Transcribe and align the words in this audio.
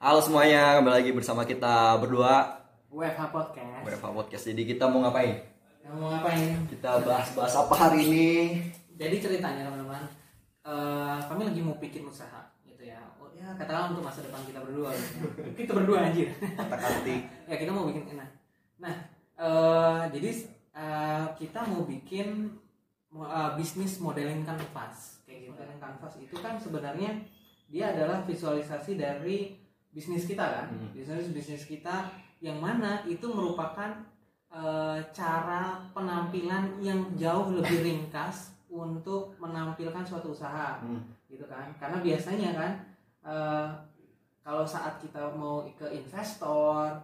Halo 0.00 0.16
semuanya, 0.24 0.80
kembali 0.80 0.96
lagi 0.96 1.12
bersama 1.12 1.44
kita 1.44 2.00
berdua 2.00 2.56
WFH 2.88 3.20
Podcast. 3.28 3.84
WFH 3.84 4.08
Podcast. 4.16 4.44
Jadi 4.48 4.64
kita 4.64 4.88
mau 4.88 5.04
ngapain? 5.04 5.44
Yang 5.84 5.94
mau 6.00 6.08
ngapain? 6.08 6.56
Kita 6.72 7.04
bahas-bahas 7.04 7.52
apa 7.52 7.74
hari 7.76 8.08
ini? 8.08 8.28
Jadi 8.96 9.12
ceritanya 9.20 9.68
teman-teman, 9.68 10.08
eh, 10.64 11.20
kami 11.28 11.52
lagi 11.52 11.60
mau 11.60 11.76
bikin 11.76 12.08
usaha 12.08 12.48
gitu 12.64 12.88
ya. 12.88 12.96
Oh, 13.20 13.28
ya 13.28 13.52
katakanlah 13.60 13.92
untuk 13.92 14.08
masa 14.08 14.24
depan 14.24 14.40
kita 14.48 14.64
berdua. 14.64 14.96
Gitu. 14.96 15.20
ya. 15.20 15.52
kita 15.60 15.72
berdua 15.76 16.08
anjir. 16.08 16.32
Kata-katik. 16.32 17.28
ya 17.52 17.60
kita 17.60 17.70
mau 17.76 17.84
bikin 17.92 18.16
nah. 18.16 18.28
Nah, 18.80 18.96
eh, 19.36 20.00
jadi 20.16 20.30
eh, 20.72 21.24
kita 21.36 21.60
mau 21.60 21.84
bikin 21.84 22.56
eh, 23.14 23.50
bisnis 23.58 23.98
modeling 23.98 24.46
kanvas. 24.46 25.22
Kayak 25.26 25.38
gitu. 25.46 25.50
Modeling 25.54 25.80
kanvas 25.80 26.14
itu 26.18 26.36
kan 26.38 26.54
sebenarnya 26.58 27.10
dia 27.70 27.94
adalah 27.94 28.22
visualisasi 28.26 28.98
dari 28.98 29.54
bisnis 29.90 30.26
kita 30.26 30.42
kan. 30.42 30.66
Hmm. 30.70 30.90
Bisnis 30.94 31.30
bisnis 31.30 31.64
kita 31.66 32.10
yang 32.40 32.58
mana 32.58 33.04
itu 33.04 33.26
merupakan 33.30 33.90
eh, 34.50 34.98
cara 35.14 35.78
penampilan 35.94 36.82
yang 36.82 37.06
jauh 37.14 37.54
lebih 37.54 37.86
ringkas 37.86 38.54
untuk 38.70 39.34
menampilkan 39.42 40.06
suatu 40.06 40.30
usaha 40.30 40.78
Hmm. 40.78 41.02
gitu 41.26 41.42
kan 41.50 41.74
karena 41.78 41.98
biasanya 41.98 42.50
kan 42.54 42.72
eh, 43.26 43.68
kalau 44.40 44.64
saat 44.66 44.98
kita 45.02 45.30
mau 45.34 45.66
ke 45.74 45.86
investor 45.90 46.98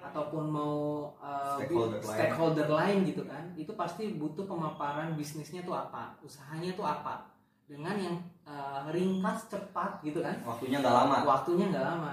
ataupun 0.00 0.44
mau 0.48 0.76
eh, 1.20 1.60
Stakeholder 1.60 2.00
lain. 2.00 2.08
stakeholder 2.08 2.68
lain 2.72 2.98
gitu 3.04 3.22
kan 3.28 3.44
itu 3.54 3.72
pasti 3.76 4.16
butuh 4.16 4.48
pemaparan 4.48 5.12
bisnisnya 5.14 5.60
tuh 5.62 5.76
apa 5.76 6.16
usahanya 6.24 6.72
tuh 6.74 6.84
apa. 6.88 7.28
Dengan 7.70 7.94
yang 7.94 8.16
eh, 8.42 8.80
ringkas 8.90 9.46
cepat 9.46 10.02
gitu 10.02 10.24
kan. 10.24 10.34
Waktunya 10.42 10.82
nggak 10.82 10.96
lama. 10.96 11.16
waktunya 11.22 11.70
nggak 11.70 11.86
lama. 11.86 12.12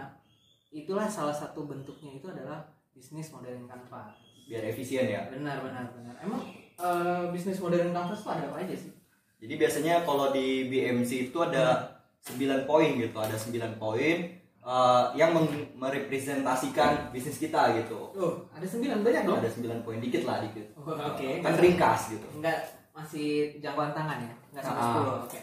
Itulah 0.70 1.10
salah 1.10 1.34
satu 1.34 1.66
bentuknya 1.66 2.20
itu 2.20 2.28
adalah 2.30 2.62
bisnis 2.94 3.34
modeling 3.34 3.66
kanvas. 3.66 4.14
Biar 4.46 4.64
efisien 4.70 5.10
ya. 5.10 5.26
benar 5.34 5.60
benar 5.66 5.90
benar. 5.92 6.14
Emang 6.22 6.46
eh, 6.78 7.24
bisnis 7.34 7.58
modeling 7.58 7.96
kanvas 7.96 8.22
itu 8.22 8.30
ada 8.30 8.46
apa 8.54 8.62
aja 8.62 8.76
sih? 8.78 8.92
Jadi 9.38 9.54
biasanya 9.58 10.02
kalau 10.06 10.34
di 10.34 10.66
BMC 10.70 11.30
itu 11.30 11.38
ada 11.42 11.98
9 12.26 12.66
poin 12.66 12.98
gitu, 12.98 13.18
ada 13.18 13.38
9 13.38 13.78
poin 13.78 14.37
eh, 14.68 15.06
yang 15.16 15.32
merepresentasikan 15.74 17.10
bisnis 17.10 17.38
kita 17.38 17.72
gitu. 17.74 18.12
oh 18.14 18.44
ada 18.50 18.64
sembilan 18.64 19.00
banyak 19.00 19.24
dong 19.24 19.40
Ada 19.40 19.50
9 19.50 19.82
poin 19.82 19.98
dikit 19.98 20.24
lah 20.24 20.42
dikit. 20.42 20.76
Oh, 20.76 20.92
oke 20.92 21.28
Kan 21.40 21.54
ringkas 21.56 22.12
gitu. 22.12 22.28
enggak 22.34 22.58
masih 22.92 23.56
jangkauan 23.58 23.92
tangan 23.92 24.20
ya 24.20 24.34
enggak 24.52 24.64
sampai 24.64 24.84
Ah. 24.84 24.94
10 24.94 25.26
oke 25.26 25.40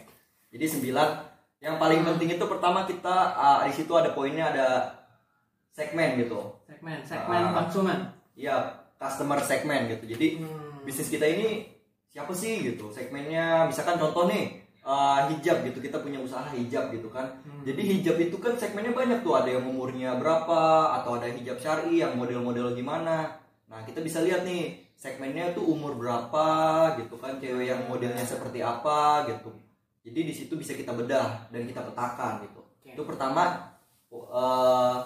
Jadi 0.51 0.65
9 0.85 0.95
yang 1.59 1.77
paling 1.79 2.01
penting 2.05 2.29
itu 2.31 2.45
pertama 2.45 2.85
kita 2.85 3.17
ah, 3.33 3.61
di 3.63 3.73
situ 3.73 3.91
ada 3.91 4.11
poinnya 4.11 4.45
ada 4.47 4.69
segmen 5.71 6.19
gitu. 6.19 6.61
segmen 6.63 7.01
segmen 7.03 7.43
Ah. 7.43 7.53
konsumen 7.57 7.99
Iya, 8.35 8.57
customer 8.97 9.39
segmen 9.39 9.87
gitu. 9.87 10.05
Jadi 10.09 10.39
Hmm. 10.39 10.83
bisnis 10.83 11.07
kita 11.07 11.23
ini 11.25 11.71
siapa 12.07 12.31
sih 12.31 12.63
gitu 12.65 12.91
segmennya 12.91 13.63
misalkan 13.65 13.95
contoh 13.97 14.27
nih 14.27 14.64
uh, 14.85 15.27
hijab 15.33 15.65
gitu 15.65 15.81
kita 15.81 15.99
punya 16.05 16.21
usaha 16.21 16.47
hijab 16.53 16.93
gitu 16.93 17.09
kan. 17.09 17.27
Hmm. 17.43 17.65
jadi 17.65 17.81
hijab 17.81 18.17
itu 18.21 18.37
kan 18.39 18.55
segmennya 18.55 18.93
banyak 18.93 19.25
tuh 19.25 19.35
ada 19.41 19.49
yang 19.49 19.65
umurnya 19.65 20.21
berapa 20.21 20.93
atau 21.01 21.17
ada 21.19 21.27
hijab 21.33 21.57
syari 21.59 22.05
yang 22.05 22.15
model-model 22.15 22.77
gimana. 22.77 23.41
Nah 23.67 23.81
kita 23.89 24.05
bisa 24.05 24.21
lihat 24.21 24.45
nih 24.45 24.85
segmennya 24.95 25.57
tuh 25.57 25.65
umur 25.67 25.97
berapa 25.99 26.47
gitu 27.01 27.17
kan 27.19 27.41
cewek 27.41 27.67
yang 27.73 27.83
modelnya 27.89 28.23
seperti 28.23 28.61
apa 28.61 29.27
gitu. 29.33 29.51
Jadi 30.05 30.21
di 30.21 30.35
situ 30.37 30.55
bisa 30.55 30.77
kita 30.77 30.93
bedah 30.93 31.49
dan 31.49 31.65
kita 31.65 31.81
petakan 31.81 32.45
gitu. 32.45 32.61
Oke. 32.61 32.93
itu 32.93 33.03
pertama 33.09 33.73
uh, 34.13 35.01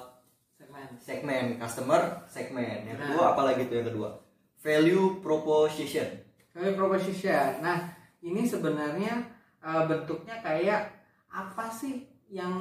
segmen. 0.58 0.86
segmen 0.98 1.44
customer 1.56 2.02
segmen. 2.26 2.82
Yang 2.82 2.98
Nah. 2.98 3.06
kedua 3.14 3.24
apalagi 3.32 3.70
tuh 3.70 3.76
yang 3.78 3.88
kedua? 3.94 4.10
Value 4.58 5.22
proposition. 5.22 6.08
Value 6.50 6.74
proposition. 6.74 7.62
Nah 7.62 7.94
ini 8.20 8.42
sebenarnya 8.42 9.37
eh, 9.68 9.82
bentuknya 9.84 10.36
kayak 10.40 10.80
apa 11.28 11.68
sih 11.68 11.94
yang 12.26 12.52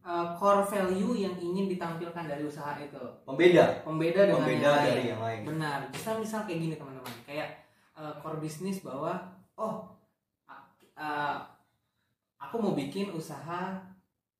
eh, 0.00 0.26
core 0.34 0.62
value 0.62 1.14
yang 1.16 1.34
ingin 1.36 1.66
ditampilkan 1.68 2.24
dari 2.24 2.42
usaha 2.42 2.74
itu 2.76 2.98
pembeda 3.22 3.82
pembeda 3.82 4.20
dengan 4.24 4.42
pembeda 4.42 4.58
yang 4.60 4.74
lain. 4.74 4.86
dari 4.88 5.04
yang 5.08 5.22
lain 5.22 5.40
Benar. 5.46 5.78
Misal 5.88 6.14
misal 6.16 6.40
kayak 6.42 6.60
gini 6.60 6.74
teman-teman. 6.74 7.14
Kayak 7.22 7.48
uh, 7.92 8.14
core 8.16 8.38
bisnis 8.38 8.78
bahwa 8.80 9.14
oh 9.54 9.86
uh, 10.94 11.36
aku 12.36 12.56
mau 12.56 12.72
bikin 12.72 13.10
usaha 13.10 13.74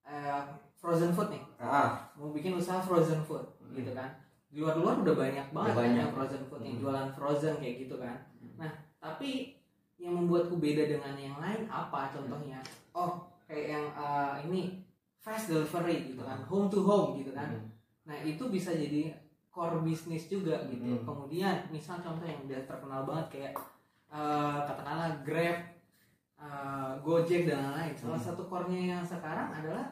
uh, 0.02 0.42
frozen 0.74 1.10
food 1.10 1.30
nih. 1.30 1.42
ah 1.58 2.06
Mau 2.14 2.30
bikin 2.30 2.54
usaha 2.54 2.78
frozen 2.78 3.18
food 3.20 3.42
Hmm. 3.58 3.76
gitu 3.76 3.92
kan. 3.92 4.08
Di 4.48 4.58
luar-luar 4.58 4.96
udah 4.96 5.12
banyak 5.12 5.46
banget 5.50 5.66
Udah 5.66 5.76
kan 5.76 5.82
banyak. 5.84 6.00
yang 6.00 6.12
frozen 6.14 6.42
food 6.46 6.62
yang 6.62 6.74
Hmm. 6.74 6.82
jualan 6.82 7.08
frozen 7.12 7.54
kayak 7.58 7.76
gitu 7.82 7.94
kan. 7.98 8.16
Nah, 8.56 8.70
tapi 8.96 9.57
yang 9.98 10.14
membuatku 10.14 10.56
beda 10.56 10.86
dengan 10.86 11.14
yang 11.18 11.36
lain 11.42 11.66
apa 11.66 12.10
contohnya? 12.14 12.62
Oh, 12.94 13.26
kayak 13.44 13.66
yang 13.74 13.86
uh, 13.98 14.38
ini 14.46 14.78
fast 15.18 15.50
delivery 15.50 16.14
gitu 16.14 16.22
kan. 16.22 16.38
Home 16.46 16.70
to 16.70 16.80
home 16.86 17.18
gitu 17.18 17.34
kan. 17.34 17.50
Hmm. 17.50 17.66
Nah 18.08 18.16
itu 18.22 18.46
bisa 18.48 18.72
jadi 18.72 19.12
core 19.50 19.82
bisnis 19.82 20.30
juga 20.30 20.64
gitu. 20.70 20.86
Hmm. 20.86 21.02
Kemudian 21.02 21.66
misal 21.68 21.98
contoh 21.98 22.24
yang 22.24 22.38
udah 22.46 22.62
terkenal 22.64 23.02
banget 23.04 23.26
kayak 23.28 23.52
eh, 24.08 24.58
katakanlah 24.64 25.20
Grab, 25.20 25.58
eh, 26.40 26.92
Gojek 27.04 27.44
dan 27.44 27.60
lain-lain. 27.60 27.92
Salah 27.92 28.16
Hmm. 28.16 28.28
satu 28.32 28.48
core-nya 28.48 28.96
yang 28.96 29.04
sekarang 29.04 29.52
adalah 29.52 29.84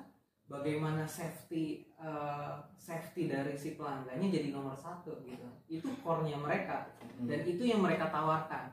bagaimana 0.47 1.03
safety 1.05 1.91
eh, 1.99 2.53
safety 2.79 3.27
dari 3.27 3.53
si 3.59 3.75
pelanggannya 3.75 4.31
jadi 4.31 4.55
nomor 4.55 4.73
satu 4.73 5.21
gitu. 5.27 5.45
Itu 5.67 5.91
core-nya 6.01 6.39
mereka 6.39 6.87
Hmm. 7.19 7.27
dan 7.27 7.43
itu 7.45 7.67
yang 7.67 7.83
mereka 7.83 8.09
tawarkan. 8.09 8.71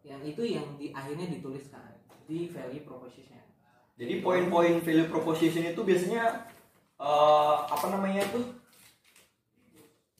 Yang 0.00 0.22
itu 0.32 0.42
yang 0.56 0.66
di 0.80 0.90
akhirnya 0.96 1.28
dituliskan 1.28 2.00
di 2.24 2.46
value 2.48 2.86
proposition. 2.86 3.42
jadi 4.00 4.24
poin-poin 4.24 4.80
value 4.80 5.12
proposition 5.12 5.60
itu 5.66 5.80
biasanya 5.84 6.48
eh, 6.96 7.56
apa 7.68 7.86
namanya 7.92 8.24
itu? 8.24 8.40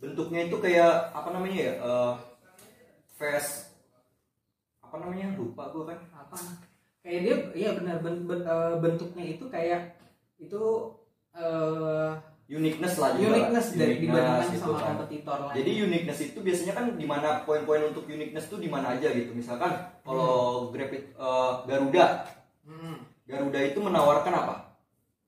Bentuknya 0.00 0.48
itu 0.48 0.56
kayak 0.60 1.12
apa 1.16 1.28
namanya 1.32 1.58
ya 1.60 1.72
eh, 1.80 2.14
fast 3.16 3.72
apa 4.84 4.96
namanya? 5.00 5.32
Lupa 5.38 5.72
gue 5.72 5.84
kan. 5.88 5.98
Apa? 6.12 6.36
Kayak 7.00 7.20
dia 7.24 7.36
iya 7.56 7.70
benar 7.72 8.04
ben- 8.04 8.28
ben- 8.28 8.44
eh, 8.44 8.74
bentuknya 8.84 9.24
itu 9.24 9.48
kayak 9.48 9.96
itu 10.36 10.62
eh 11.32 12.10
uniqueness 12.50 12.98
lah 12.98 13.14
juga. 13.14 13.30
uniqueness 13.30 13.66
dari 13.72 13.94
dibandingkan 13.96 14.50
gitu 14.50 14.58
sama 14.60 14.74
kan. 14.74 14.86
kompetitor 14.92 15.38
lain. 15.40 15.54
Jadi 15.54 15.70
uniqueness 15.80 16.20
itu 16.20 16.38
biasanya 16.40 16.74
kan 16.74 16.84
di 16.92 17.06
mana 17.06 17.28
poin-poin 17.40 17.82
untuk 17.86 18.04
uniqueness 18.04 18.50
tuh 18.50 18.58
di 18.58 18.66
mana 18.66 18.92
aja 18.92 19.08
gitu. 19.08 19.30
Misalkan 19.30 19.70
kalau 20.02 20.66
Grab 20.68 20.90
it- 20.90 21.14
eh, 21.14 21.52
Garuda, 21.64 22.26
Hmm. 22.60 22.98
Garuda 23.24 23.60
itu 23.60 23.78
menawarkan 23.78 24.34
apa? 24.36 24.54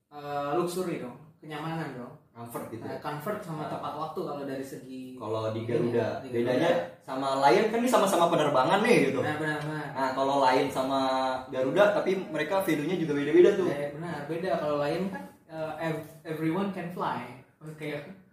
Eh, 0.09 0.49
luxury 0.53 0.99
dong, 0.99 1.15
kenyamanan 1.39 1.95
dong. 1.95 2.13
Comfort 2.33 2.65
gitu. 2.67 2.81
Nah, 2.81 2.97
comfort 2.97 3.39
sama 3.39 3.69
tepat 3.69 3.93
waktu 3.93 4.19
kalau 4.19 4.41
dari 4.41 4.65
segi 4.65 5.13
Kalau 5.13 5.53
di 5.53 5.63
Garuda, 5.63 6.17
Iya, 6.17 6.21
di 6.25 6.27
bedanya 6.33 6.71
sama 6.99 7.37
Lion 7.39 7.69
kan 7.69 7.77
ini 7.77 7.85
sama-sama 7.85 8.25
penerbangan 8.27 8.81
nih 8.81 8.97
gitu. 9.07 9.21
Nah, 9.21 9.37
benar 9.37 9.61
benar. 9.61 9.87
Nah, 9.93 10.09
kalau 10.11 10.41
Lion 10.41 10.65
sama 10.67 10.99
Garuda 11.47 11.93
tapi 11.93 12.17
mereka 12.25 12.59
value-nya 12.59 12.97
juga 12.97 13.13
beda-beda 13.13 13.49
tuh. 13.53 13.69
Eh, 13.69 13.93
benar, 13.93 14.25
beda 14.25 14.49
kalau 14.57 14.81
lain 14.81 15.13
kan 15.13 15.21
ev- 15.79 16.09
everyone 16.23 16.69
can 16.69 16.89
fly. 16.89 17.21
Oke. 17.59 17.89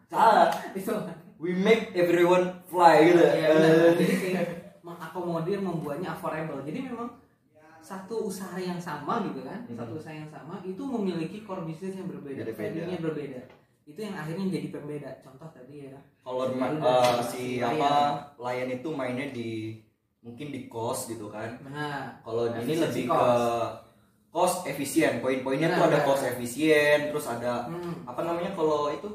Salah. 0.07 0.51
Itu. 0.79 0.95
We 1.41 1.57
make 1.57 1.97
everyone 1.97 2.53
fly 2.69 3.09
gitu. 3.09 3.25
Benar. 3.25 3.97
Eh, 3.97 3.97
Jadi 3.97 4.15
kayak 4.21 4.47
mengakomodir 4.85 5.57
membuatnya 5.57 6.13
affordable. 6.13 6.61
Jadi 6.61 6.93
memang 6.93 7.09
satu 7.81 8.29
usaha 8.29 8.61
yang 8.61 8.77
sama 8.77 9.25
gitu 9.25 9.41
kan, 9.41 9.65
Hmm. 9.65 9.73
satu 9.73 9.97
usaha 9.97 10.13
yang 10.13 10.29
sama 10.29 10.61
itu 10.61 10.85
memiliki 10.85 11.41
core 11.41 11.65
bisnis 11.65 11.97
yang 11.97 12.13
berbeda, 12.13 12.45
value-nya 12.53 13.01
berbeda. 13.01 13.41
Itu 13.89 13.97
yang 13.99 14.13
akhirnya 14.13 14.53
jadi 14.53 14.69
pembeda. 14.69 15.11
Contoh 15.25 15.49
tadi 15.49 15.89
ya. 15.89 15.97
kalau 16.21 16.53
sama 16.53 17.25
si 17.25 17.59
apa 17.59 18.21
Lion 18.37 18.69
itu 18.71 18.89
mainnya 18.93 19.33
di 19.33 19.81
mungkin 20.21 20.53
di 20.53 20.69
cost 20.69 21.09
gitu 21.09 21.33
kan. 21.33 21.57
Benar. 21.65 22.21
Kalau 22.21 22.53
ini 22.53 22.75
lebih 22.77 23.09
ke 23.09 23.25
cost 24.31 24.63
efisien. 24.65 25.19
Poin-poinnya 25.19 25.69
tuh 25.71 25.81
Nah, 25.81 25.89
ada 25.89 25.99
nah. 25.99 26.05
cost 26.05 26.23
efisien, 26.25 27.11
terus 27.11 27.27
ada 27.27 27.67
Hmm. 27.67 28.03
apa 28.05 28.23
namanya 28.23 28.51
kalau 28.53 28.89
itu 28.89 29.09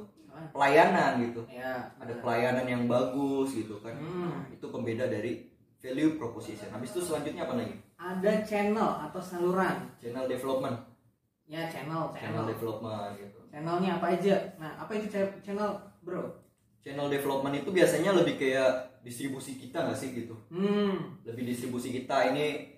pelayanan 0.52 1.20
gitu. 1.22 1.42
Ya, 1.48 1.90
Ada 1.96 2.20
pelayanan 2.20 2.66
yang 2.66 2.84
bagus 2.86 3.56
gitu 3.56 3.80
kan. 3.80 3.96
Hmm. 3.96 4.46
Itu 4.50 4.70
pembeda 4.70 5.08
dari 5.08 5.48
value 5.80 6.16
proposition. 6.16 6.68
Habis 6.70 6.92
itu 6.92 7.02
selanjutnya 7.02 7.44
apa 7.44 7.56
lagi? 7.56 7.76
Ada 7.96 8.44
channel 8.44 8.90
atau 9.02 9.22
saluran. 9.22 9.88
Channel 9.98 10.28
development. 10.28 10.78
Ya, 11.46 11.70
channel, 11.70 12.10
Channel 12.12 12.42
channel. 12.42 12.46
development 12.48 13.12
gitu. 13.16 13.40
Channelnya 13.48 13.92
apa 13.96 14.08
aja? 14.12 14.36
Nah, 14.58 14.72
apa 14.76 14.92
itu 14.94 15.08
cha- 15.08 15.38
channel, 15.40 15.72
bro? 16.02 16.42
Channel 16.82 17.08
development 17.08 17.56
itu 17.56 17.70
biasanya 17.70 18.12
lebih 18.12 18.36
kayak 18.36 19.00
distribusi 19.02 19.56
kita 19.56 19.86
nggak 19.86 19.96
sih 19.96 20.10
gitu. 20.12 20.34
Hmm, 20.50 21.22
Lebih 21.22 21.46
distribusi 21.48 21.94
kita 21.94 22.34
ini 22.34 22.75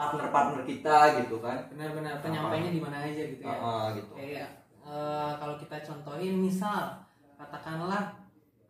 partner-partner 0.00 0.62
kita 0.64 0.96
gitu 1.20 1.36
kan. 1.44 1.58
Benar-benar 1.68 2.24
penyampainya 2.24 2.70
di 2.72 2.80
mana 2.80 3.04
aja 3.04 3.22
gitu 3.28 3.44
ya. 3.44 3.58
Ah, 3.60 3.86
gitu. 3.92 4.12
Kayak 4.16 4.48
eh, 4.80 5.32
kalau 5.36 5.54
kita 5.60 5.76
contohin 5.84 6.40
misal 6.40 6.96
katakanlah 7.36 8.16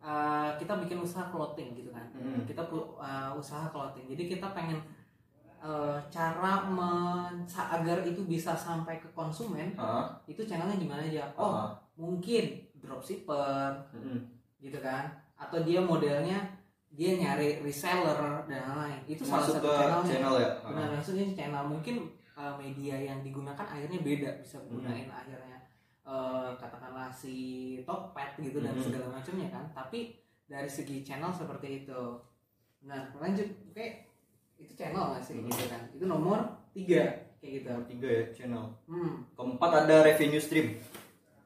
eh, 0.03 0.49
kita 0.59 0.73
bikin 0.83 0.99
usaha 0.99 1.31
clothing 1.31 1.71
gitu 1.79 1.95
kan. 1.95 2.03
Mm. 2.11 2.43
kita 2.43 2.67
eh, 2.67 3.31
usaha 3.31 3.71
clothing. 3.71 4.11
Jadi 4.11 4.23
kita 4.35 4.51
pengen 4.51 4.83
eh, 5.63 5.97
cara 6.11 6.67
men 6.67 7.47
agar 7.47 8.03
itu 8.03 8.27
bisa 8.27 8.51
sampai 8.51 8.99
ke 8.99 9.07
konsumen 9.15 9.71
Ah, 9.79 10.11
itu 10.27 10.43
channelnya 10.43 10.75
di 10.75 10.87
mana 10.91 11.07
aja? 11.07 11.31
Oh 11.39 11.55
ah, 11.55 11.71
mungkin 11.95 12.59
dropshipper 12.83 13.71
mm-mm. 13.95 14.19
gitu 14.59 14.83
kan. 14.83 15.07
Atau 15.39 15.63
dia 15.63 15.79
modelnya 15.79 16.60
dia 16.91 17.15
nyari 17.15 17.63
reseller 17.63 18.19
dan 18.19 18.61
lain-lain. 18.67 18.99
Itu 19.07 19.23
salah 19.23 19.47
masuk 19.47 19.63
satu 19.63 20.03
channel 20.03 20.35
ya? 20.37 20.49
Benar 20.59 20.89
maksudnya 20.91 21.25
channel. 21.31 21.63
Mungkin 21.65 21.95
uh, 22.35 22.53
media 22.59 22.95
yang 22.99 23.23
digunakan 23.23 23.63
akhirnya 23.63 23.99
beda 23.99 24.29
bisa 24.43 24.59
Hmm. 24.59 24.75
gunain 24.83 25.07
akhirnya 25.07 25.57
uh, 26.03 26.51
katakanlah 26.59 27.07
si 27.07 27.35
Tokped 27.87 28.43
gitu 28.43 28.59
dan 28.59 28.75
Hmm. 28.75 28.83
segala 28.83 29.07
macamnya 29.15 29.47
kan. 29.47 29.65
Tapi 29.71 30.19
dari 30.45 30.67
segi 30.67 30.99
channel 31.01 31.31
seperti 31.31 31.87
itu. 31.87 32.01
Nah 32.83 33.07
lanjut. 33.15 33.47
Oke 33.71 34.11
itu 34.59 34.75
channel 34.75 35.15
nggak 35.15 35.23
sih? 35.23 35.39
Hmm. 35.39 35.47
gitu 35.47 35.65
kan. 35.71 35.81
Itu 35.95 36.05
nomor 36.05 36.43
tiga. 36.75 37.07
Kayak 37.39 37.51
gitu. 37.55 37.67
Nomor 37.71 37.85
tiga 37.87 38.07
ya 38.11 38.23
channel. 38.35 38.63
Hmm, 38.85 39.23
keempat 39.33 39.71
ada 39.85 39.95
revenue 40.03 40.43
stream. 40.43 40.75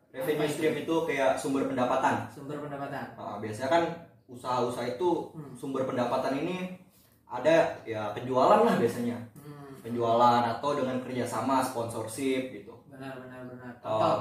Revenue 0.10 0.48
stream 0.50 0.74
itu? 0.80 0.96
kayak 1.06 1.36
sumber 1.36 1.68
pendapatan. 1.68 2.24
Sumber 2.32 2.58
pendapatan. 2.58 3.14
Nah, 3.14 3.38
biasanya 3.38 3.68
kan 3.70 3.84
usaha-usaha 4.25 4.98
itu 4.98 5.10
Hmm. 5.33 5.54
sumber 5.54 5.86
pendapatan 5.86 6.33
ini 6.42 6.77
ada 7.25 7.81
ya 7.86 8.13
penjualan 8.13 8.66
lah 8.66 8.75
biasanya. 8.77 9.18
Hmm, 9.38 9.81
penjualan 9.86 10.42
atau 10.45 10.69
dengan 10.77 10.98
kerjasama 11.01 11.62
sponsorship 11.62 12.54
gitu. 12.54 12.74
Benar 12.89 13.22
benar 13.22 13.45
benar. 13.50 13.72
Oh. 13.86 14.00
contoh. 14.00 14.18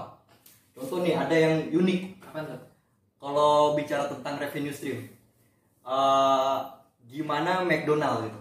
contoh 0.75 0.99
nih 1.07 1.15
ada 1.15 1.37
yang 1.37 1.55
unik. 1.73 2.01
Apa 2.31 2.39
tuh? 2.45 2.61
Kalau 3.21 3.73
bicara 3.73 4.05
tentang 4.11 4.37
revenue 4.37 4.75
stream 4.75 5.01
eh, 5.85 6.57
gimana 7.09 7.65
McDonald 7.65 8.29
gitu? 8.29 8.41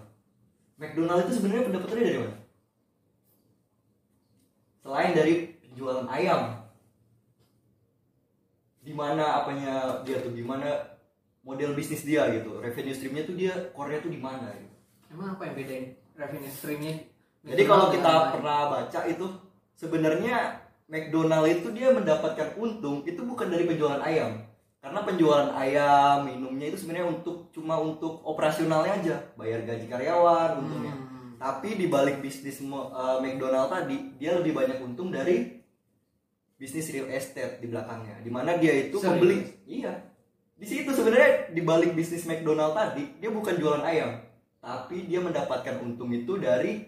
McDonald 0.80 1.24
itu 1.27 1.39
sebenarnya 1.39 1.68
pendapatannya 1.71 2.04
dari 2.04 2.19
mana? 2.19 2.38
Selain 4.83 5.12
dari 5.15 5.33
penjualan 5.63 6.07
ayam 6.12 6.60
di 8.83 8.92
mana 8.92 9.44
apanya 9.44 10.04
dia 10.04 10.19
tuh? 10.19 10.36
Gimana 10.36 10.68
model 11.44 11.75
bisnis 11.75 12.07
dia 12.07 12.28
gitu 12.31 12.60
revenue 12.63 12.95
streamnya 12.95 13.24
tuh 13.28 13.36
dia 13.36 13.54
core-nya 13.75 14.00
tuh 14.00 14.12
di 14.12 14.19
mana 14.19 14.48
gitu. 14.56 14.75
emang 15.12 15.36
apa 15.36 15.44
yang 15.51 15.56
bedain 15.60 15.86
revenue 16.16 16.51
streamnya 16.51 16.94
jadi 17.44 17.63
kalau 17.68 17.92
kita 17.92 18.07
lain? 18.07 18.31
pernah 18.40 18.60
baca 18.72 19.00
itu 19.06 19.25
sebenarnya 19.75 20.36
McDonald 20.88 21.48
itu 21.51 21.68
dia 21.75 21.92
mendapatkan 21.92 22.56
untung 22.56 23.04
itu 23.04 23.19
bukan 23.24 23.48
dari 23.51 23.68
penjualan 23.68 24.00
ayam 24.00 24.40
karena 24.84 25.00
penjualan 25.04 25.50
ayam 25.56 26.28
minumnya 26.28 26.68
itu 26.72 26.80
sebenarnya 26.84 27.07
untuk 27.07 27.51
cuma 27.56 27.80
untuk 27.80 28.19
operasionalnya 28.24 29.00
aja 29.00 29.16
bayar 29.39 29.63
gaji 29.63 29.88
karyawan 29.88 30.60
untungnya 30.60 30.96
Hmm. 31.34 31.39
tapi 31.42 31.75
di 31.75 31.89
balik 31.89 32.22
bisnis 32.22 32.62
eh, 32.62 33.18
McDonald 33.19 33.68
tadi 33.68 34.16
dia 34.22 34.38
lebih 34.38 34.54
banyak 34.54 34.80
untung 34.80 35.10
dari 35.12 35.60
bisnis 36.56 36.88
real 36.94 37.10
estate 37.12 37.60
di 37.60 37.68
belakangnya 37.68 38.22
di 38.24 38.31
mana 38.31 38.56
dia 38.56 38.72
itu 38.88 38.96
Serius? 38.96 39.07
membeli 39.12 39.38
iya 39.68 40.12
di 40.63 40.65
situ 40.71 40.95
sebenarnya 40.95 41.51
di 41.51 41.60
balik 41.60 41.92
bisnis 41.92 42.24
McDonald 42.24 42.71
tadi 42.71 43.19
dia 43.19 43.27
bukan 43.27 43.60
jualan 43.60 43.83
ayam 43.83 44.24
tapi 44.63 45.12
dia 45.12 45.19
mendapatkan 45.19 45.83
untung 45.83 46.15
itu 46.15 46.39
dari 46.39 46.88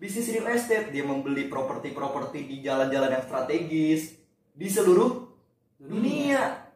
bisnis 0.00 0.32
real 0.32 0.48
estate. 0.48 0.88
Dia 0.88 1.04
membeli 1.04 1.46
properti-properti 1.52 2.48
di 2.48 2.56
jalan-jalan 2.64 3.20
yang 3.20 3.24
strategis 3.28 4.16
di 4.56 4.66
seluruh 4.66 5.28
dunia. 5.76 6.72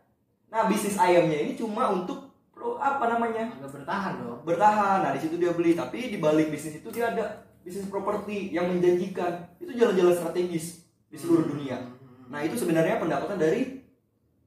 nah 0.47 0.71
bisnis 0.71 0.95
ayamnya 0.95 1.43
ini 1.43 1.59
cuma 1.59 1.91
untuk 1.91 2.31
pro- 2.55 2.79
apa 2.79 3.17
namanya? 3.17 3.51
Agak 3.59 3.83
bertahan 3.83 4.13
dong. 4.21 4.41
Bertahan. 4.45 5.09
Nah 5.09 5.11
di 5.17 5.21
situ 5.25 5.41
dia 5.41 5.57
beli. 5.57 5.73
Tapi 5.73 6.13
di 6.13 6.21
balik 6.21 6.53
bisnis 6.53 6.85
itu 6.85 6.89
dia 6.93 7.11
ada 7.17 7.49
bisnis 7.65 7.89
properti 7.89 8.53
yang 8.53 8.69
menjanjikan. 8.69 9.57
Itu 9.57 9.73
jalan-jalan 9.73 10.15
strategis 10.21 10.85
di 11.09 11.17
seluruh 11.17 11.49
dunia. 11.49 11.81
Hmm. 11.81 12.29
nah 12.29 12.43
itu 12.43 12.59
sebenarnya 12.59 12.99
pendapatan 12.99 13.39
dari 13.39 13.76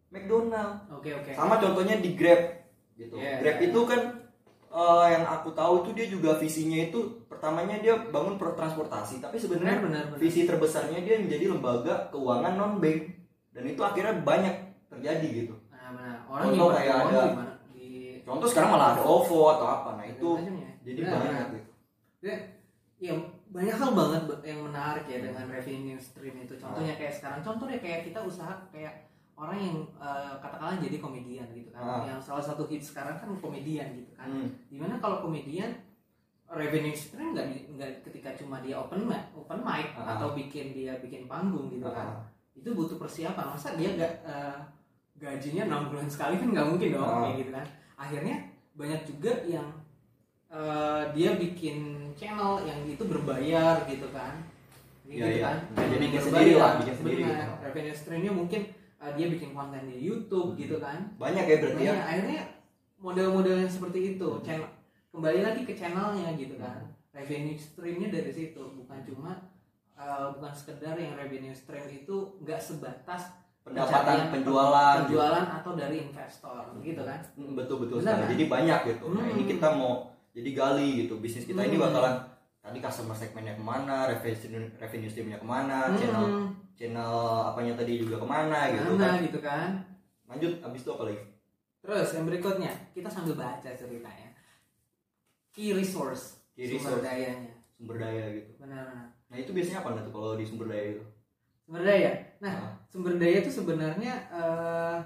McDonald. 0.10 0.74
Oke 0.92 1.10
oke. 1.12 1.32
Sama 1.32 1.58
contohnya 1.58 1.98
di 1.98 2.14
Grab 2.14 2.42
gitu. 2.96 3.16
Iya, 3.16 3.40
Grab 3.40 3.58
iya. 3.58 3.68
itu 3.68 3.80
kan 3.84 4.02
eh, 4.70 5.06
yang 5.12 5.26
aku 5.26 5.50
tahu 5.52 5.74
itu 5.82 5.90
dia 5.94 6.08
juga 6.08 6.32
visinya 6.36 6.78
itu 6.80 7.00
pertamanya 7.26 7.78
dia 7.78 7.96
bangun 8.06 8.36
pro- 8.36 8.54
transportasi 8.54 9.18
tapi 9.18 9.36
benar 9.36 9.42
sebenarnya 9.42 9.78
benar 9.82 10.04
benar 10.08 10.20
visi 10.20 10.44
terbesarnya 10.44 11.00
dia 11.00 11.16
menjadi 11.18 11.46
lembaga 11.50 12.10
keuangan 12.10 12.54
non 12.54 12.74
bank 12.78 13.02
dan 13.50 13.64
itu 13.66 13.82
akhirnya 13.82 14.22
banyak 14.22 14.56
terjadi 14.88 15.28
gitu. 15.46 15.56
Nah, 15.70 15.90
benar. 15.94 16.16
Orang 16.28 16.46
Contoh 16.52 16.70
kayak 16.72 16.96
ada- 17.08 17.34
di 17.72 17.88
contoh 18.22 18.46
sekarang 18.46 18.70
malah 18.74 18.94
ada 18.94 19.02
OVO 19.02 19.42
atau 19.50 19.68
apa. 19.68 19.90
Nah 19.96 20.06
itu 20.06 20.28
macamnya. 20.38 20.72
jadi 20.84 21.00
Benar, 21.02 21.14
banyak 21.14 21.30
benar. 21.30 21.48
gitu. 21.50 21.70
Ya, 22.20 22.36
ya 23.00 23.14
banyak 23.50 23.74
hal 23.74 23.92
banget 23.98 24.22
yang 24.46 24.60
menarik 24.62 25.06
ya 25.08 25.18
dengan 25.24 25.46
revenue 25.50 25.98
stream 25.98 26.36
itu. 26.38 26.54
Contohnya 26.54 26.94
kayak 26.94 27.14
sekarang, 27.16 27.40
contohnya 27.42 27.82
kayak 27.82 28.06
kita 28.06 28.22
usaha 28.22 28.54
kayak 28.70 29.09
orang 29.40 29.56
yang 29.58 29.78
eh, 29.96 30.34
katakanlah 30.38 30.76
jadi 30.78 30.98
komedian 31.00 31.48
gitu 31.50 31.72
kan. 31.72 31.82
Ah. 31.82 32.04
Yang 32.06 32.20
salah 32.22 32.44
satu 32.44 32.68
hit 32.68 32.84
sekarang 32.84 33.16
kan 33.16 33.32
komedian 33.36 33.96
gitu 33.96 34.12
kan. 34.14 34.28
Hmm. 34.28 34.52
Di 34.68 34.76
mana 34.76 35.00
kalau 35.00 35.24
komedian 35.24 35.72
revenue 36.46 36.92
stream 36.92 37.32
nggak 37.32 37.46
nggak 37.72 37.92
ketika 38.04 38.36
cuma 38.36 38.60
dia 38.60 38.76
open 38.76 39.06
mic, 39.06 39.32
open 39.32 39.62
mic 39.62 39.96
Ah. 39.96 40.18
atau 40.18 40.34
bikin 40.34 40.74
dia 40.74 41.00
bikin 41.00 41.24
panggung 41.26 41.70
gitu 41.70 41.88
kan. 41.88 42.08
Ah. 42.10 42.24
itu 42.52 42.76
butuh 42.76 43.00
persiapan 43.00 43.56
masa 43.56 43.72
dia 43.74 43.96
nggak 43.96 44.14
eh, 44.28 44.58
gajinya 45.16 45.64
enam 45.66 45.88
bulan 45.88 46.04
sekali 46.06 46.36
kan 46.36 46.52
nggak 46.52 46.68
mungkin 46.68 46.90
dong 46.92 47.08
Ah. 47.08 47.22
kayak 47.24 47.36
gitu 47.40 47.52
kan 47.56 47.66
akhirnya 47.96 48.36
banyak 48.76 49.02
juga 49.06 49.32
yang 49.48 49.68
eh, 50.50 51.04
dia 51.14 51.30
bikin 51.38 51.78
channel 52.14 52.60
yang 52.66 52.84
itu 52.84 53.00
berbayar 53.00 53.80
gitu 53.86 54.12
kan 54.12 54.44
Iya, 55.08 55.14
gitu 55.16 55.30
iya. 55.32 55.44
kan 55.46 55.58
Nah, 55.72 55.86
jadi 55.88 56.04
bikin 56.04 56.22
sendiri 56.22 56.54
lah, 56.54 56.72
bikin 56.78 56.96
sendiri 56.98 57.22
gitu. 57.24 57.44
revenue 57.62 57.96
streamnya 57.96 58.32
mungkin 58.32 58.62
eh, 59.00 59.12
dia 59.14 59.28
bikin 59.28 59.52
konten 59.52 59.84
di 59.86 59.98
YouTube 60.02 60.54
Hmm. 60.54 60.60
gitu 60.60 60.76
kan 60.78 61.00
banyak 61.16 61.46
ya 61.46 61.56
berarti 61.58 61.82
ya 61.82 61.94
Banyak. 61.94 62.06
akhirnya 62.06 62.42
model-model 62.98 63.56
yang 63.58 63.72
seperti 63.72 64.00
itu 64.14 64.30
channel 64.42 64.68
kembali 65.10 65.40
lagi 65.42 65.62
ke 65.64 65.74
channelnya 65.74 66.36
gitu 66.36 66.56
kan 66.56 66.84
revenue 67.12 67.56
streamnya 67.56 68.10
dari 68.10 68.30
situ 68.30 68.60
bukan 68.76 69.00
cuma 69.04 69.32
eh, 69.94 70.28
bukan 70.32 70.52
sekedar 70.52 70.96
yang 70.96 71.14
revenue 71.14 71.52
stream 71.52 71.86
itu 71.90 72.16
nggak 72.40 72.58
sebatas 72.58 73.32
pendapatan 73.62 74.00
pencarian 74.00 74.28
penjualan 74.30 74.96
gitu. 74.96 75.04
penjualan 75.10 75.46
atau 75.54 75.72
dari 75.74 75.98
investor 76.02 76.62
gitu 76.80 77.02
kan 77.02 77.20
Hmm, 77.34 77.54
betul 77.54 77.76
betul 77.80 77.98
Benar, 78.00 78.16
kan? 78.18 78.30
jadi 78.30 78.44
banyak 78.48 78.80
gitu 78.86 79.06
nah 79.10 79.22
Hmm. 79.22 79.34
ini 79.34 79.44
kita 79.46 79.68
mau 79.72 79.94
jadi 80.30 80.50
gali 80.52 80.90
gitu 81.00 81.14
bisnis 81.18 81.44
kita 81.44 81.62
ini 81.62 81.76
Hmm. 81.76 81.86
bakalan 81.86 82.16
tadi 82.60 82.80
customer 82.80 83.14
segmennya 83.14 83.54
ke 83.54 83.62
mana 83.62 84.08
revenue 84.08 84.68
revenue 84.76 85.08
streamnya 85.08 85.38
ke 85.38 85.46
mana 85.46 85.78
Hmm, 85.86 85.96
channel 85.96 86.26
apanya 86.80 87.76
tadi 87.76 88.00
juga 88.00 88.16
ke 88.16 88.26
mana 88.26 88.72
gitu 88.72 88.96
mana 88.96 89.04
kan. 89.04 89.20
gitu 89.20 89.40
kan. 89.44 89.70
Lanjut 90.26 90.52
abis 90.64 90.82
itu 90.82 90.92
apa 90.92 91.04
lagi? 91.06 91.22
Terus 91.80 92.10
yang 92.14 92.26
berikutnya 92.26 92.72
kita 92.96 93.10
sambil 93.12 93.36
baca 93.36 93.70
ceritanya 93.70 94.30
key 95.52 95.76
resource 95.76 96.40
Key 96.56 96.72
sumber 96.72 96.96
resource. 96.96 97.04
dayanya. 97.04 97.54
Sumber 97.76 97.96
daya 97.98 98.24
gitu. 98.32 98.52
Benar-benar. 98.60 99.08
Nah 99.28 99.38
itu 99.38 99.52
biasanya 99.52 99.80
apa 99.80 100.00
tuh 100.00 100.12
kalau 100.12 100.36
di 100.36 100.46
sumber 100.46 100.68
daya 100.68 100.86
itu? 100.96 101.04
Sumber 101.64 101.82
daya. 101.84 102.12
Nah 102.40 102.54
Ah. 102.56 102.72
sumber 102.88 103.14
daya 103.16 103.38
itu 103.44 103.52
sebenarnya 103.52 104.14
eh, 104.32 104.98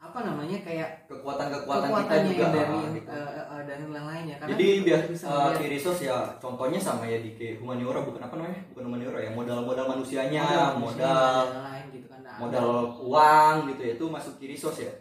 apa 0.00 0.18
namanya 0.24 0.58
kayak 0.64 1.04
kekuatan-kekuatan 1.06 1.86
kita 1.86 1.92
kekuatannya 1.92 2.32
juga 2.32 2.46
dari 2.50 2.78
ah, 3.06 3.29
eh, 3.60 3.62
eh, 3.62 3.68
dan 3.68 3.80
lain-lainnya 3.92 4.36
karena 4.40 4.52
jadi 4.56 4.66
biar 4.80 5.00
bisa 5.12 5.24
uh, 5.28 5.52
key 5.52 5.68
resource 5.68 6.02
ya 6.08 6.32
contohnya 6.40 6.80
sama 6.80 7.04
ya 7.04 7.20
di 7.20 7.36
kayak 7.36 7.60
humaniora 7.60 8.00
bukan 8.00 8.24
apa 8.24 8.34
namanya? 8.40 8.60
Bukan 8.72 8.84
humaniora 8.88 9.18
ya 9.20 9.30
modal-modal 9.36 9.86
manusianya 9.92 10.44
modal 10.48 10.72
modal 10.80 11.44
dan 11.44 11.54
lain-lain 11.60 11.86
gitu 11.92 12.06
kan. 12.08 12.20
Nah, 12.24 12.36
modal 12.40 12.68
uang 13.04 13.56
gitu 13.74 13.82
ya 13.84 13.92
itu 14.00 14.04
masuk 14.08 14.32
key 14.40 14.48
resource 14.50 14.80
ya? 14.82 14.92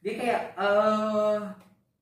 Dia 0.00 0.14
kayak 0.16 0.40
eh 0.56 1.36